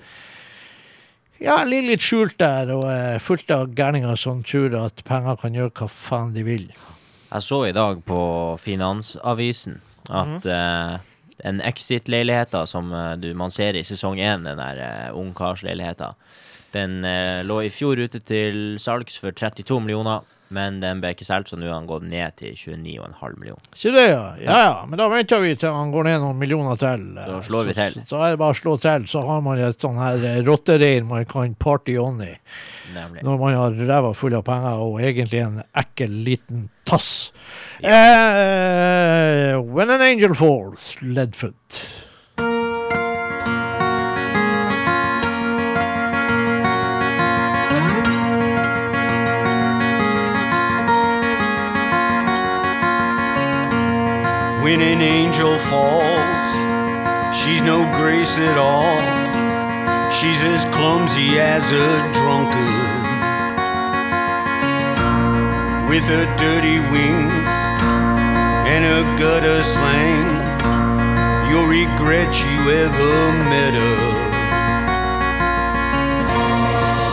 [1.41, 5.55] ja, ligger litt skjult der og er fullt av gærninger som tror at penger kan
[5.57, 6.67] gjøre hva faen de vil.
[7.31, 8.21] Jeg så i dag på
[8.61, 9.79] Finansavisen
[10.11, 10.99] at eh,
[11.45, 16.13] en Exit-leiligheta som uh, du, man ser i sesong én, den der uh, ungkarsleiligheta,
[16.75, 21.27] den eh, lå i fjor ute til salgs for 32 millioner, men den ble ikke
[21.27, 23.69] solgt, så nå har den gått ned til 29,5 millioner.
[23.71, 24.25] Ikke det, ja.
[24.43, 27.05] Ja ja, men da venter vi til han går ned noen millioner til.
[27.15, 28.01] Da slår vi til.
[28.01, 30.41] Så, så er det bare å slå til, så har man et sånn her eh,
[30.47, 32.33] rottereir man kan party on i.
[32.97, 33.23] Nemlig.
[33.23, 37.31] Når man har ræva full av penger og egentlig en ekkel liten tass.
[37.79, 41.85] Eh, when an angel falls, Leadfoot.
[54.71, 56.51] When an angel falls,
[57.43, 59.03] she's no grace at all.
[60.15, 63.03] She's as clumsy as a drunkard.
[65.91, 67.51] With her dirty wings
[68.71, 70.29] and her gutter slang,
[71.51, 73.15] you'll regret you ever
[73.51, 73.99] met her.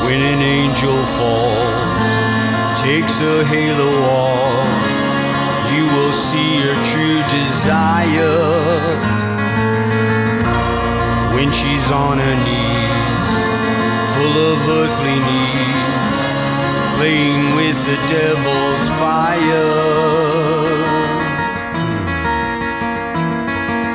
[0.05, 4.86] When an angel falls, takes her halo off
[5.75, 8.87] you will see her true desire
[11.35, 13.29] when she's on her knees,
[14.15, 16.17] full of earthly needs,
[16.97, 19.97] playing with the devil's fire.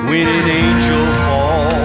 [0.08, 1.81] When an angel falls.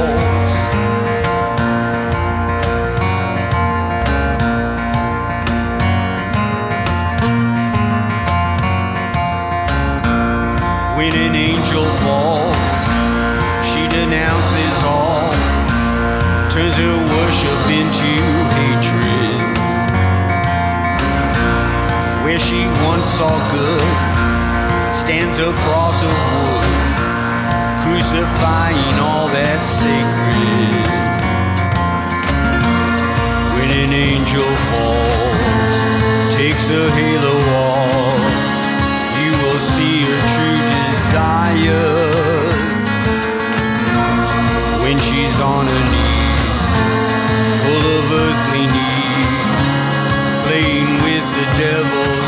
[23.18, 23.82] Once saw good,
[24.94, 26.68] stands a cross of wood,
[27.84, 30.88] crucifying all that's sacred.
[33.56, 38.34] When an angel falls, takes a halo off,
[39.22, 41.98] you will see her true desire
[44.84, 46.44] when she's on her knees,
[47.62, 49.68] full of earthly needs,
[50.46, 52.27] playing with the devil's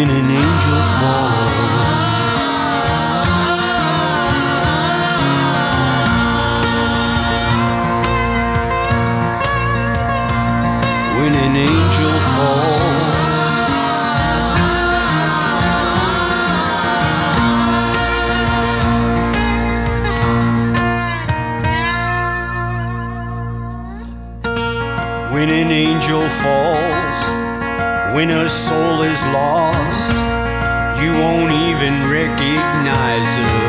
[0.00, 1.90] When an angel falls.
[11.18, 12.80] When an angel falls.
[25.30, 26.79] When an angel falls,
[28.20, 30.12] when a soul is lost,
[31.00, 33.60] you won't even recognize her.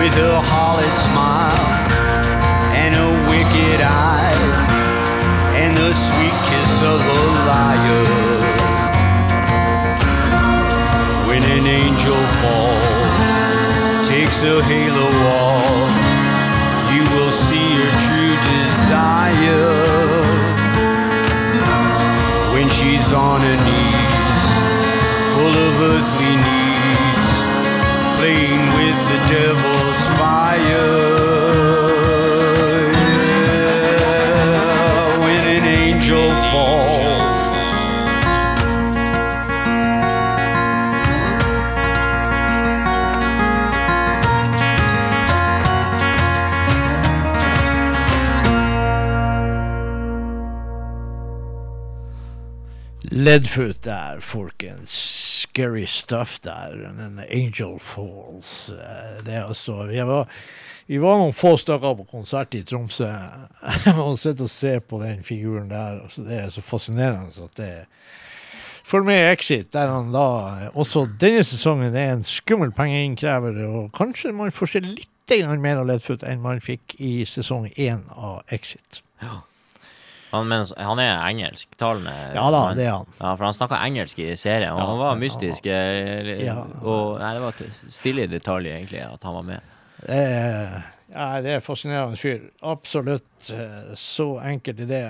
[0.00, 1.68] With a hollered smile
[2.82, 4.34] and a wicked eye,
[5.54, 8.06] and the sweet kiss of a liar.
[11.28, 15.08] When an angel falls, takes a halo
[15.38, 15.93] off,
[23.14, 24.46] on her knees,
[25.34, 27.30] full of earthly needs,
[28.18, 31.83] playing with the devil's fire.
[53.34, 54.90] Leadfoot der, folkens.
[55.42, 56.92] Scary stuff der.
[57.30, 58.70] Angel Falls.
[58.70, 60.28] Eh, Det altså Vi var,
[60.86, 63.08] vi var noen få stykker på konsert i Tromsø.
[63.98, 65.98] og må sitte og se på den figuren der.
[66.04, 71.42] Altså, det er så fascinerende at det med i Exit, der han da også denne
[71.42, 75.10] sesongen er en skummel pengeinnkrever, og kanskje man får se litt
[75.58, 79.02] mer av Ledfoot enn man fikk i sesong én av Exit.
[80.34, 82.14] Han, men, han er engelsktalende.
[82.34, 83.06] Ja da, det er han.
[83.20, 85.66] Ja, for han snakka engelsk i serien, og Ja, han var mystisk.
[85.66, 86.56] eh, Ja.
[86.82, 89.60] Og nei, det var et stille detalj, egentlig, at han var med.
[90.04, 90.82] Det er,
[91.14, 92.48] ja, det er fascinerende fyr.
[92.62, 93.50] Absolutt.
[93.54, 95.04] eh, Så enkelt i det.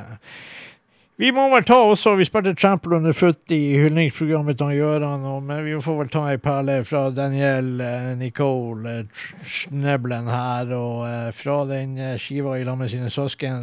[1.16, 5.76] Vi må vel ta også, vi spilte Trample Underfoot i hyldningsprogrammet til Gøran, men vi
[5.78, 9.04] får vel ta ei perle fra Daniel eh, Nicole
[9.46, 13.62] Schneblen Sneblen her, og fra den skiva i lag med sine søsken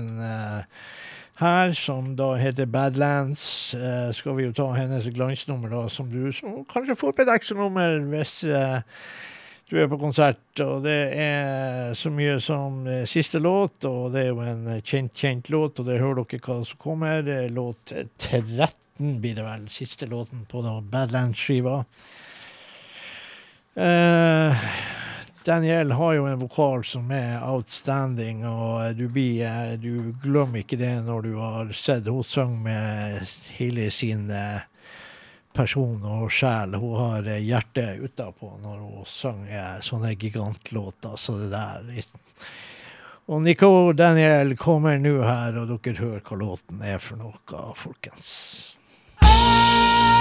[1.41, 6.31] her, som da heter Badlands, eh, skal vi jo ta hennes glansnummer, da, som du
[6.35, 8.79] som kanskje får på et ekstranummer hvis eh,
[9.71, 14.25] du er på konsert, og det er så mye som eh, siste låt, og det
[14.25, 17.21] er jo en eh, kjent, kjent låt, og det hører dere hva som kommer.
[17.23, 20.61] Det er låt 13 blir det vel, siste låten på
[20.91, 21.79] Badlands-skiva.
[23.79, 24.67] Eh,
[25.43, 30.77] Daniel har jo en vokal som er outstanding, og du, blir, eh, du glemmer ikke
[30.77, 34.61] det når du har sett hun synge med hele sin eh,
[35.53, 36.77] person og sjel.
[36.77, 42.05] Hun har eh, hjertet utapå når hun synger sånne gigantlåter som det der.
[43.31, 48.77] Og Nicole Daniel kommer nå her, og dere hører hva låten er for noe, folkens.
[49.21, 50.20] This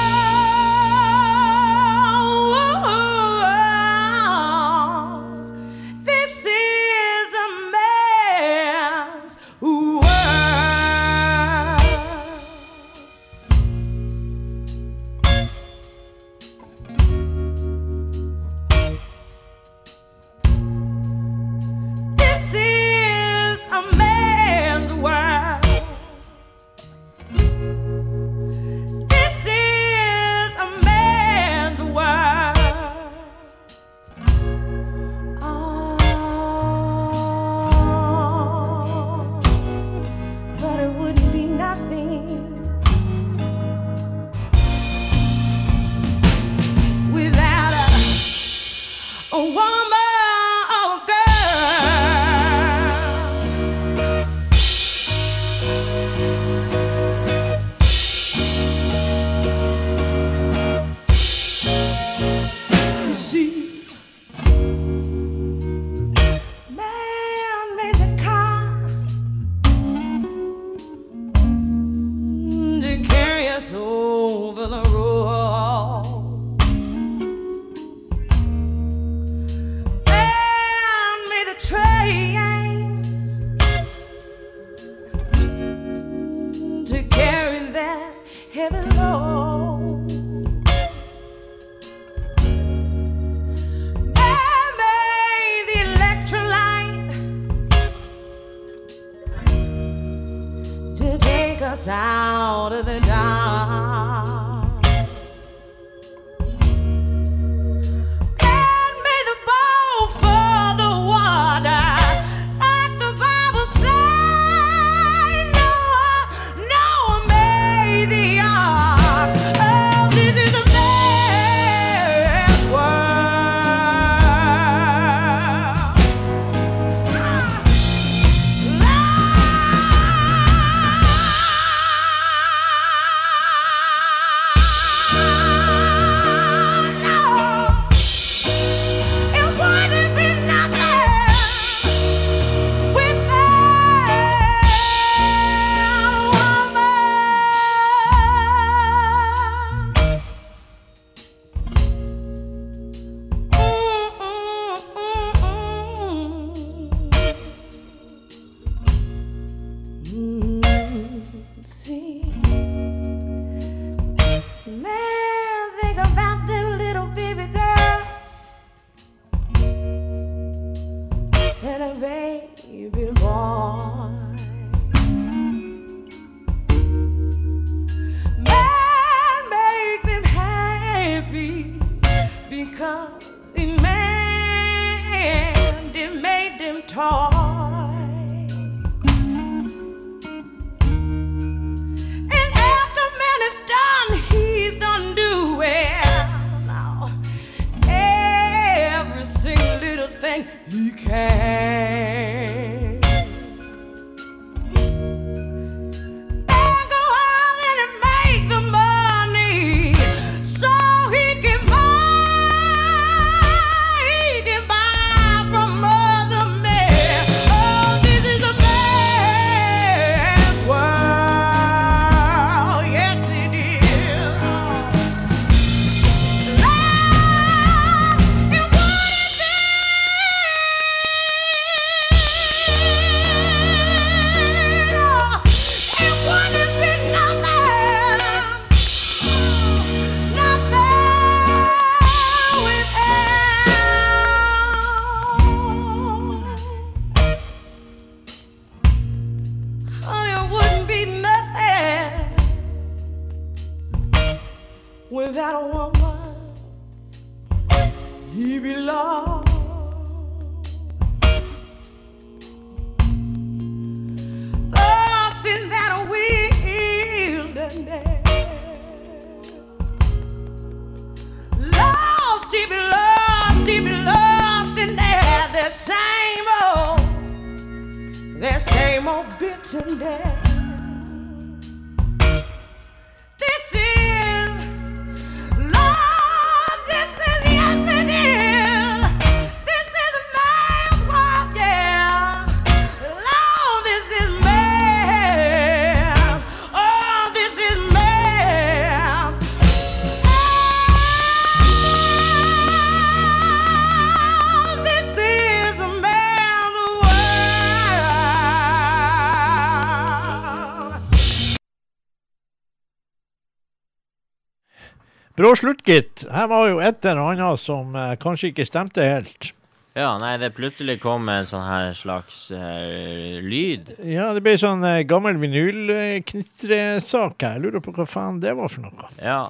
[315.41, 316.27] Bra slutt, gitt.
[316.29, 319.55] Her var jo et eller annet som eh, kanskje ikke stemte helt.
[319.97, 323.89] Ja, nei, det plutselig kom en sånn her slags eh, lyd.
[324.05, 327.57] Ja, det ble sånn eh, gammel vinylknitresak her.
[327.57, 329.09] Jeg lurer på hva faen det var for noe.
[329.17, 329.49] Ja.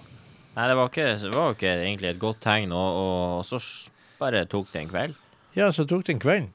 [0.55, 3.59] Nei, det var ikke, det var ikke egentlig et godt tegn, og, og så
[4.23, 5.15] bare tok det en kveld.
[5.59, 6.47] Ja, så tok det en kveld.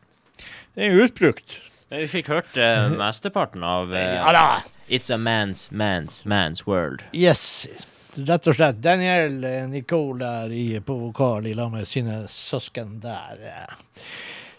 [0.76, 1.60] Det er jo utbrukt.
[1.91, 4.64] Men vi fikk hørt eh, mesteparten av eh, Ja da.
[4.88, 7.03] It's a man's, man's, man's world.
[7.12, 7.68] Yes.
[8.16, 8.78] Rett og slett.
[8.80, 13.42] Daniel Nicole der i, på vokal i lag med sine søsken der.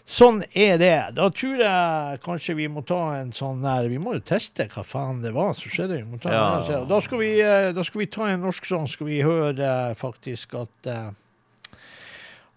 [0.07, 0.97] Sånn er det.
[1.17, 4.85] Da tror jeg kanskje vi må ta en sånn der Vi må jo teste hva
[4.87, 5.97] faen det var som skjedde.
[5.99, 6.61] Vi Ja.
[6.63, 9.57] en, da, skal vi, eh, da skal vi ta en norsk sånn, skal vi høre
[9.57, 11.09] eh, faktisk at eh,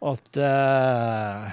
[0.01, 1.51] At uh,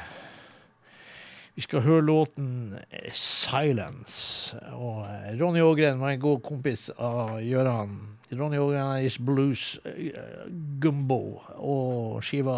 [1.56, 2.78] vi skal høre låten
[3.12, 4.56] 'Silence'.
[4.72, 5.04] Og
[5.36, 10.48] Ronny Ågren var en god kompis av Gøran Ronny Organis Blues eh,
[10.82, 11.40] Gumbo.
[11.58, 12.58] Og skiva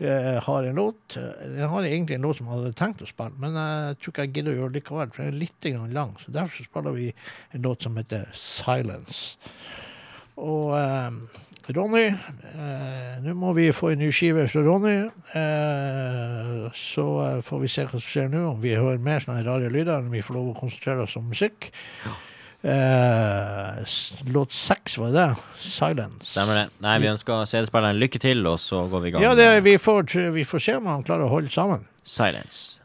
[0.00, 1.16] eh, har en låt.
[1.16, 4.14] jeg Den har egentlig en låt som jeg hadde tenkt å spille, men jeg tror
[4.14, 6.16] ikke jeg gidder å gjøre det likevel, for den er litt lang.
[6.22, 7.12] Så derfor så spiller vi
[7.52, 9.38] en låt som heter Silence.
[10.38, 14.94] Og eh, Ronny, eh, nå må vi få en ny skive fra Ronny.
[15.36, 19.44] Eh, så eh, får vi se hva som skjer nå, om vi hører mer sånne
[19.44, 21.68] rare lyder, eller om vi får lov å konsentrere oss om musikk.
[22.62, 23.84] Eh,
[24.26, 25.34] låt seks, var det det?
[25.58, 26.26] Silence.
[26.26, 26.64] Stemmer det.
[26.82, 29.22] Nei, vi ønsker CD-spilleren lykke til, og så går vi i gang.
[29.22, 31.86] Ja, det, vi, får, vi får se om han klarer å holde sammen.
[32.02, 32.80] Silence.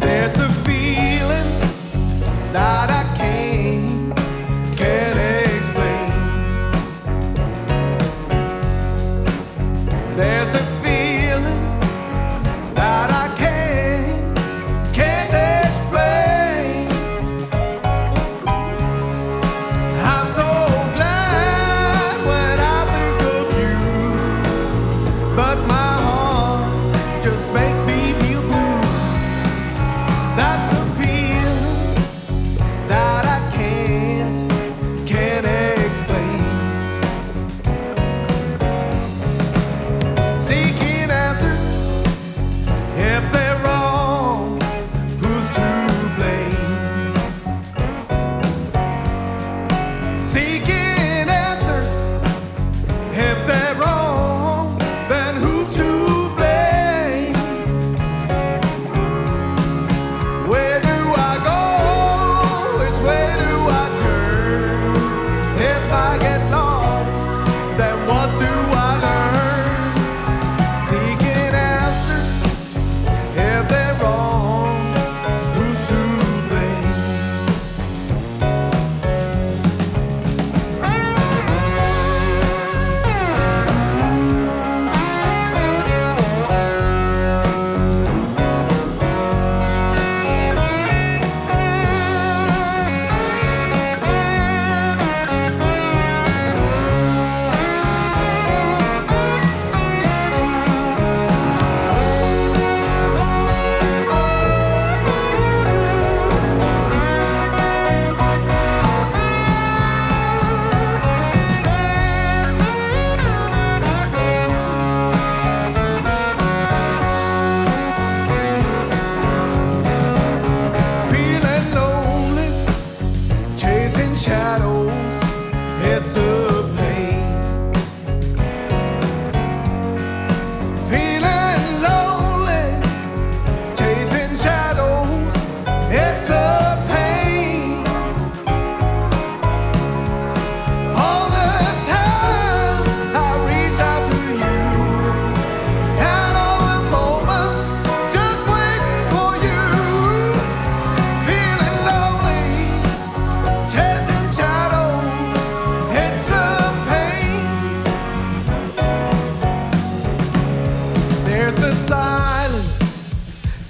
[0.00, 1.50] There's a feeling
[2.52, 2.97] that I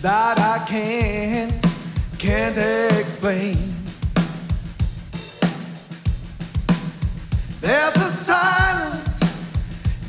[0.01, 1.53] that I can't,
[2.19, 2.57] can't
[2.99, 3.57] explain.
[7.61, 9.19] There's a silence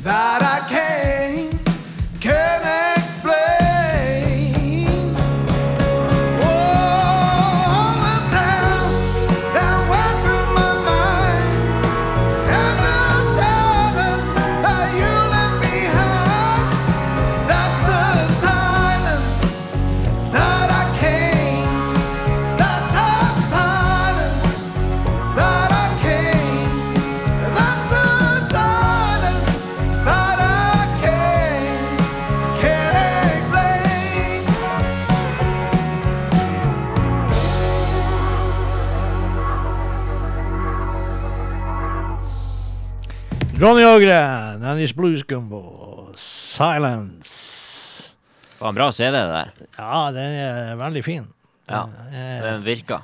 [0.02, 0.39] that
[43.98, 48.12] Dennis Blues Gumbo, Silence.
[48.52, 49.50] Det var en bra CD, det der.
[49.78, 51.26] Ja, den er veldig fin.
[51.70, 53.00] Ja, Eh, Den virka.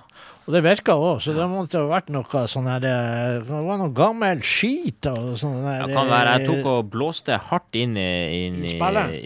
[0.47, 3.79] Og det virka òg, så det måtte ha vært noe sånn her eh, Det var
[3.81, 5.81] noe gammel skit og sånn der.
[5.89, 6.35] Det kan være.
[6.39, 8.05] Jeg tok og blåste hardt inn i,
[8.47, 9.17] inn I i,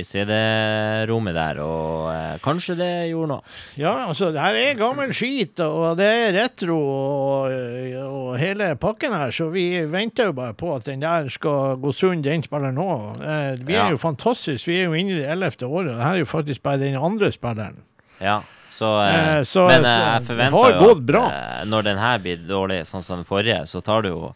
[0.00, 3.52] i CD-rommet der, og eh, kanskje det gjorde noe.
[3.76, 7.58] Ja, altså, det her er gammel skit, og det er retro og,
[8.06, 11.92] og hele pakken her, så vi venter jo bare på at den der skal gå
[11.96, 12.88] sund, den spilleren nå.
[13.20, 13.90] Eh, vi er Ja.
[13.92, 16.30] jo fantastisk, vi er jo inne i det ellevte året, og det her er jo
[16.32, 17.82] faktisk bare den andre spilleren.
[18.20, 18.40] Ja,
[18.70, 21.24] så, eh, Eh, så- Men så eh, jeg forventer jo at bra.
[21.32, 24.34] eh, når den her blir dårlig, sånn som den forrige, så tar du jo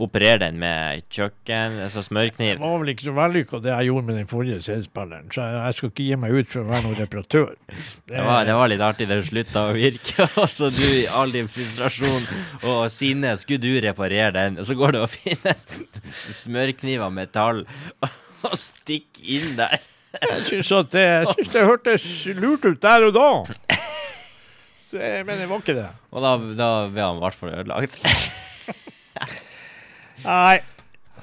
[0.00, 2.56] operere den med kjøkken, altså smørkniv.
[2.56, 5.74] Det var vel ikke så vellykka det jeg gjorde med den forrige CD-spilleren, så jeg,
[5.76, 7.50] skal ikke gi meg ut for å være noen reparatør.
[8.08, 11.46] Det var, det var litt artig det slutta å virke, altså du i all din
[11.46, 12.24] frustrasjon
[12.64, 15.60] og sinne skulle du reparere den, og så går du og finner
[16.42, 17.64] smørkniv av metall
[18.02, 19.78] og stikker inn der.
[20.20, 22.04] Jeg syns at det, jeg synes det hørtes
[22.36, 23.28] lurt ut der og da.
[24.90, 25.86] Så, jeg- men det var ikke det.
[26.12, 27.96] Og da, da ble han i hvert fall ødelagt.
[30.26, 30.58] Nei.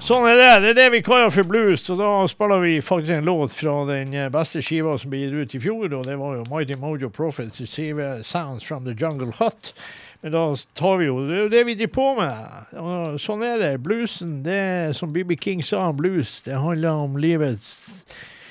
[0.00, 0.48] Sånn er det.
[0.64, 1.82] Det er det vi kaller for blues.
[1.92, 5.34] Og da spiller vi faktisk en låt fra den eh, beste skiva som ble gitt
[5.36, 9.32] ut i fjor, og det var jo Mighty Mojo Prophets' skive 'Sounds from the Jungle
[9.36, 9.74] Hut'.
[10.22, 10.40] Men da
[10.76, 12.34] tar vi jo Det er jo det vi driver på med.
[12.80, 13.74] Og sånn er det.
[13.84, 18.04] Bluesen, det som BB King sa om blues, det handler om livets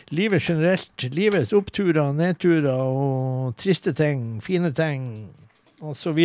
[0.10, 1.04] Livet generelt.
[1.14, 5.30] Livets oppturer, og nedturer og triste ting, fine ting
[5.82, 6.20] osv.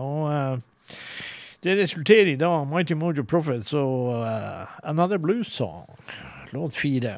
[0.00, 0.58] Og eh,
[1.66, 5.88] det resulterer i da Mighty Mojo Prophets og uh, Another Blues Song,
[6.52, 7.16] låt fire.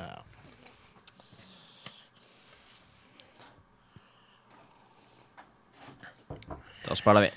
[6.89, 7.31] Da spiller vi.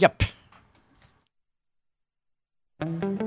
[0.00, 0.24] Jepp.
[2.80, 3.23] I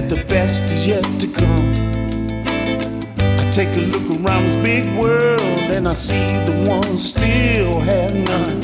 [0.00, 1.72] that the best is yet to come.
[3.38, 5.40] I take a look around this big world
[5.76, 8.60] and I see the ones still have none.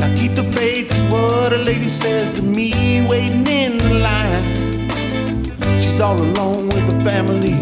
[0.00, 5.80] Now keep the faith is what a lady says to me waiting in the line.
[5.80, 7.56] She's all alone with her family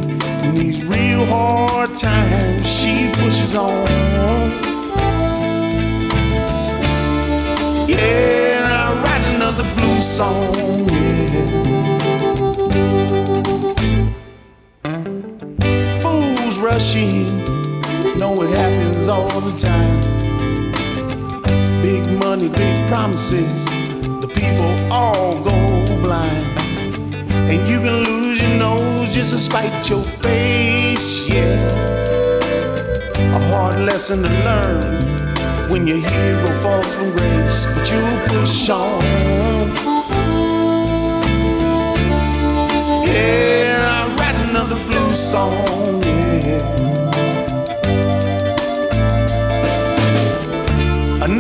[0.45, 2.67] in these real hard times.
[2.67, 3.87] She pushes on.
[7.89, 10.89] Yeah, I write another blues song.
[10.89, 11.72] Yeah.
[16.73, 17.45] Fools rush in,
[18.17, 20.01] know it happens all the time.
[21.83, 23.65] Big money, big promises,
[24.21, 26.45] the people all go blind.
[27.31, 31.53] And you can lose your nose just to spite your face, yeah.
[33.35, 39.03] A hard lesson to learn when your hero falls from grace, but you push on.
[43.07, 46.22] Yeah, I write another blues song.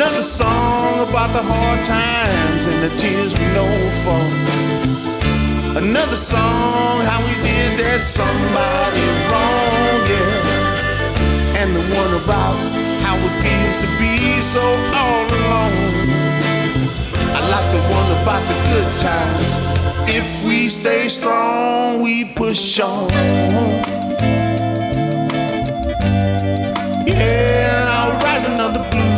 [0.03, 3.71] Another song about the hard times and the tears we know
[4.03, 4.19] for.
[5.79, 11.63] Another song how we did that somebody wrong, yeah.
[11.63, 12.59] And the one about
[13.07, 14.65] how it feels to be so
[14.99, 16.11] all alone.
[17.31, 19.53] I like the one about the good times.
[20.11, 23.09] If we stay strong, we push on.
[27.07, 27.82] Yeah,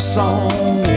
[0.04, 0.93] song.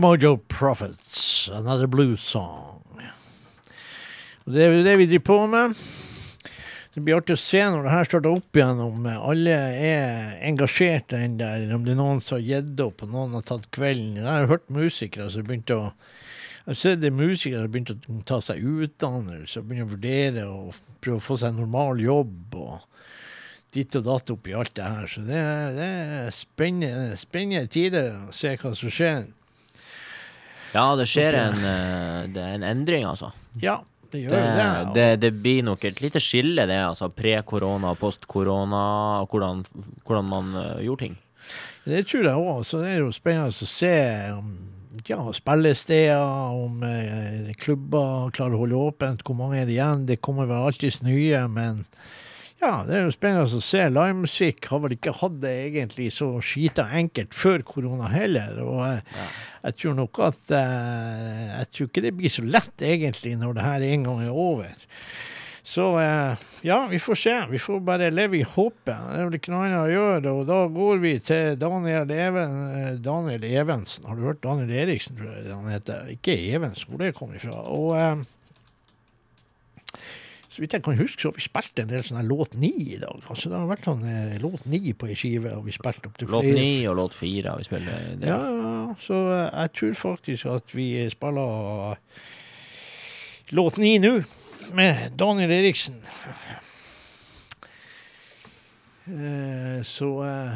[0.00, 2.80] Mojo Prophets, Another Blues Song.
[4.46, 5.74] Og Det er jo det vi driver på med.
[6.94, 11.20] Det blir artig å se når det her starter opp igjen, om alle er engasjerte
[11.20, 14.22] ennå, eller om det er noen som har gitt opp, og noen har tatt kvelden.
[14.22, 17.96] Jeg har hørt musikere som begynte å Jeg har sett det er musikere som begynte
[17.98, 22.56] å ta seg utdannelse, begynner å vurdere og prøve å få seg en normal jobb.
[22.56, 22.78] og
[23.70, 25.06] ditt og datt oppi alt det her.
[25.06, 25.42] Så det,
[25.76, 29.28] det er spennende, spennende tider å se hva som skjer.
[30.74, 33.32] Ja, det skjer en, eh, det en endring, altså.
[33.62, 33.80] Ja,
[34.12, 34.94] det gjør Det, det.
[34.94, 36.78] det, det blir nok et lite skille, det.
[36.86, 38.84] altså Pre-korona post-korona,
[39.30, 39.64] hvordan,
[40.06, 41.18] hvordan man eh, gjorde ting.
[41.88, 42.64] Det tror jeg òg.
[42.68, 43.94] Så det er jo spennende å se
[44.36, 44.50] om
[45.08, 49.22] ja, spillesteder, om eh, klubber klarer å holde åpent.
[49.26, 50.06] Hvor mange er det igjen?
[50.06, 51.84] Det kommer vel alltids nye, men
[52.60, 53.86] ja, det er jo spennende å se.
[53.88, 58.60] Livemusikk har vel ikke hatt det egentlig så skita enkelt før korona heller.
[58.60, 59.26] Og ja.
[59.70, 63.66] jeg tror nok at eh, Jeg tror ikke det blir så lett egentlig når det
[63.66, 64.76] her en gang er over.
[65.70, 66.32] Så eh,
[66.66, 67.34] ja, vi får se.
[67.50, 68.90] Vi får bare leve i håpet.
[68.90, 70.32] Det er vel ikke noe annet å gjøre.
[70.34, 74.08] Og da går vi til Daniel, Even, eh, Daniel Evensen.
[74.08, 76.12] Har du hørt Daniel Eriksen, tror jeg han heter?
[76.16, 77.60] Ikke Evensen, hvor det kommer ifra.
[77.70, 78.24] Og eh,
[80.50, 82.96] så vidt jeg kan huske, så har vi spilt en del sånne låt ni i
[82.98, 83.20] dag.
[83.30, 86.16] Altså, det har vært sånn eh, låt ni på ei skive, og vi spilte opp
[86.18, 86.48] til flere.
[86.50, 87.86] Låt ni og låt fire har vi spilt.
[88.18, 88.26] Det.
[88.32, 88.40] Ja,
[88.98, 92.00] så eh, jeg tror faktisk at vi spiller
[93.54, 94.16] låt ni nå,
[94.74, 96.02] med Daniel Eriksen.
[99.06, 100.52] Eh, Så eh,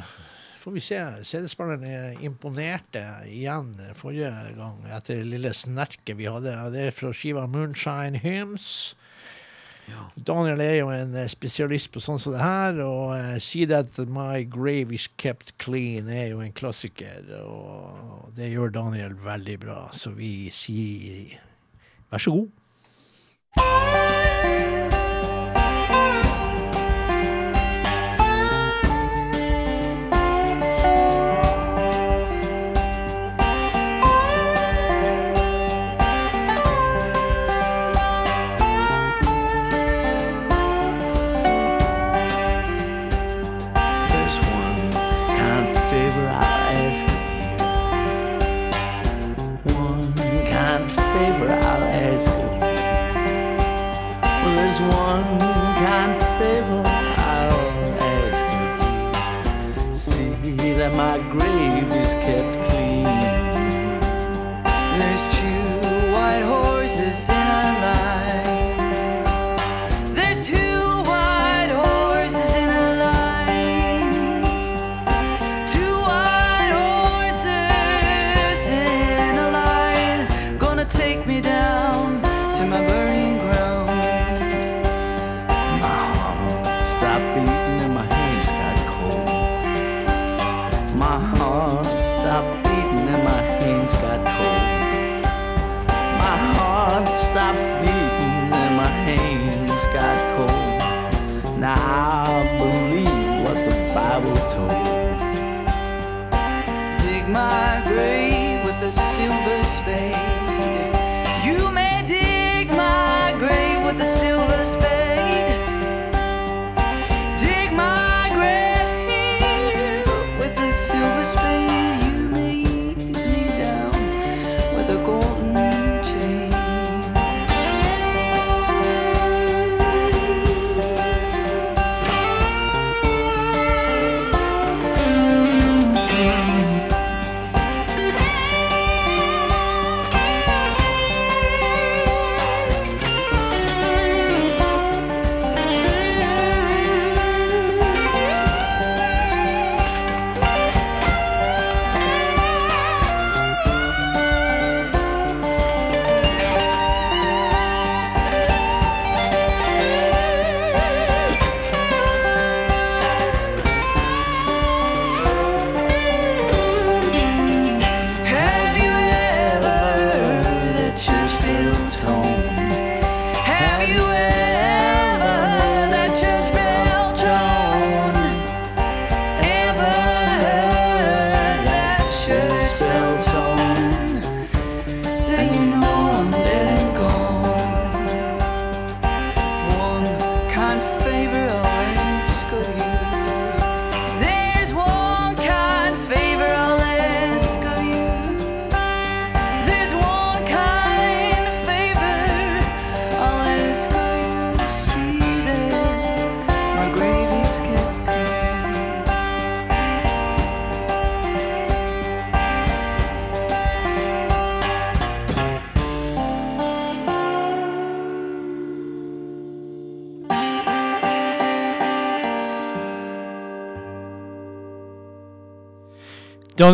[0.60, 0.98] får vi se.
[1.22, 6.54] CD-spilleren imponerte igjen forrige gang etter det lille snerket vi hadde.
[6.74, 8.94] Det er fra skiva Moonshine Hymns.
[10.14, 13.98] Daniel er jo en eh, spesialist på sånn som det her, og uh, See That
[14.06, 19.80] My Grave Is Kept Clean er jo en klassiker, og det gjør Daniel veldig bra,
[19.92, 21.36] så vi sier
[22.10, 22.48] vær så god.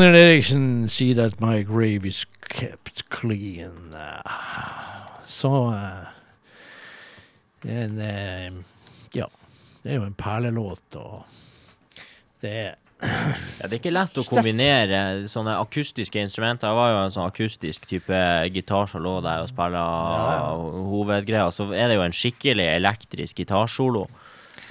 [0.00, 3.92] Daniel Eriksen sier that my grave is kept clean.
[5.28, 6.06] Så eh,
[7.68, 8.46] en, eh,
[9.12, 9.26] Ja,
[9.82, 11.26] det er jo en perlelåt, og
[12.40, 12.78] det er
[13.60, 16.70] Ja, det er ikke lett å kombinere sånne akustiske instrumenter.
[16.70, 18.24] Det var jo en sånn akustisk type
[18.56, 19.84] gitar som lå der og spilla
[20.94, 21.52] hovedgreia.
[21.52, 24.06] Så er det jo en skikkelig elektrisk gitarsolo.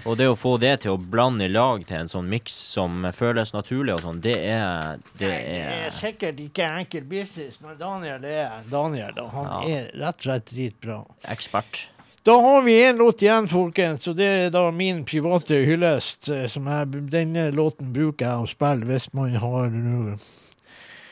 [0.07, 3.03] Og det å få det til å blande i lag til en sånn miks som
[3.13, 7.77] føles naturlig og sånn, det er Det Det er er sikkert ikke enkel business, men
[7.77, 9.13] Daniel er Daniel.
[9.19, 9.77] og Han Ja.
[9.77, 11.05] er rett og slett dritbra.
[11.27, 11.87] ekspert.
[12.23, 16.29] Da har vi en låt igjen, folkens, og det er da min private hyllest.
[16.29, 20.17] eh, Som jeg, denne låten bruker jeg å spille hvis man har uh,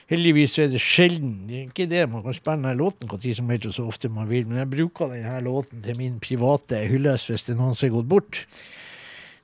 [0.07, 1.33] Heldigvis er det sjelden.
[1.49, 4.09] Det er ikke det man kan spille denne låten når som helst og så ofte
[4.09, 7.75] man vil, men jeg bruker denne låten til min private hyllest hvis det er noen
[7.75, 8.39] som har gått bort.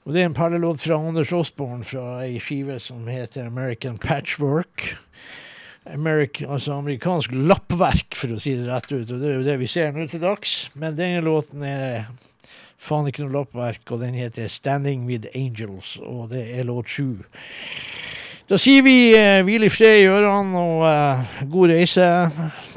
[0.04, 4.94] Og det er en perlelåt fra Anders Osborne fra ei skive som heter American Patchwork.
[5.84, 9.12] American, altså amerikansk lappverk, for å si det rett ut.
[9.12, 10.70] Og det er jo det vi ser nå til dags.
[10.80, 12.08] Men denne låten er
[12.84, 17.24] faen ikke noe lappverk, og den heter 'Standing With Angels', og det er låt sju.
[18.54, 22.10] Da sier vi eh, hvil i fred i ørene, og eh, god reise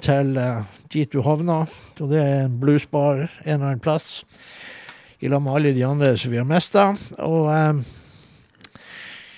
[0.01, 1.59] til eh, dit du havna.
[2.01, 4.23] Og det er en bluesbar en eller annen plass,
[5.21, 6.87] i lag med alle de andre som vi har mista.
[7.21, 7.83] Og eh,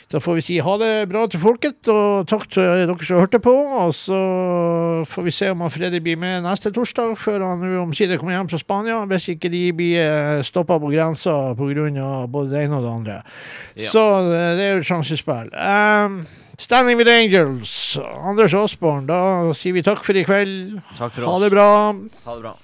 [0.09, 3.41] da får vi si ha det bra til folket, og takk til dere som hørte
[3.45, 3.53] på.
[3.53, 4.21] Og så
[5.05, 8.49] får vi se om han Freddy blir med neste torsdag, før han omsider kommer hjem
[8.49, 9.03] fra Spania.
[9.11, 12.27] Hvis ikke de blir stoppa på grensa pga.
[12.27, 13.23] både det ene og det andre.
[13.77, 13.91] Ja.
[13.93, 15.53] Så eh, det er jo et sjansespill.
[15.53, 16.23] Um,
[16.59, 20.81] Standing with Angels, Anders Aasborn, da sier vi takk for i kveld.
[20.97, 21.69] Takk for Ha det bra.
[22.25, 22.57] Ha det bra.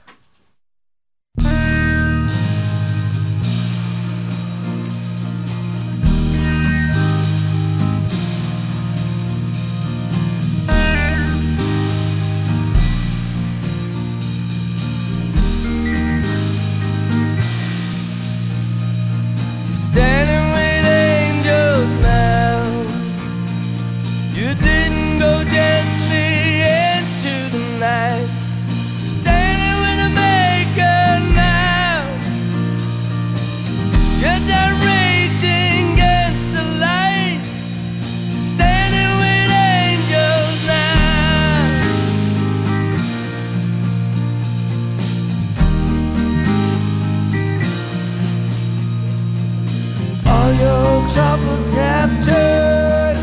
[51.15, 53.19] Troubles have turned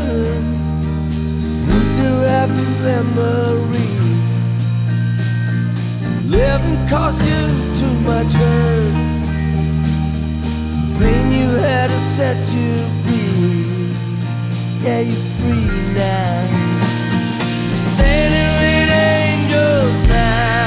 [1.76, 3.92] into happy memory.
[6.26, 7.42] Living cost you
[7.76, 8.94] too much hurt.
[10.98, 13.92] Pain you had to set you free.
[14.82, 16.46] Yeah, you're free now.
[17.92, 20.62] Standing with angels now.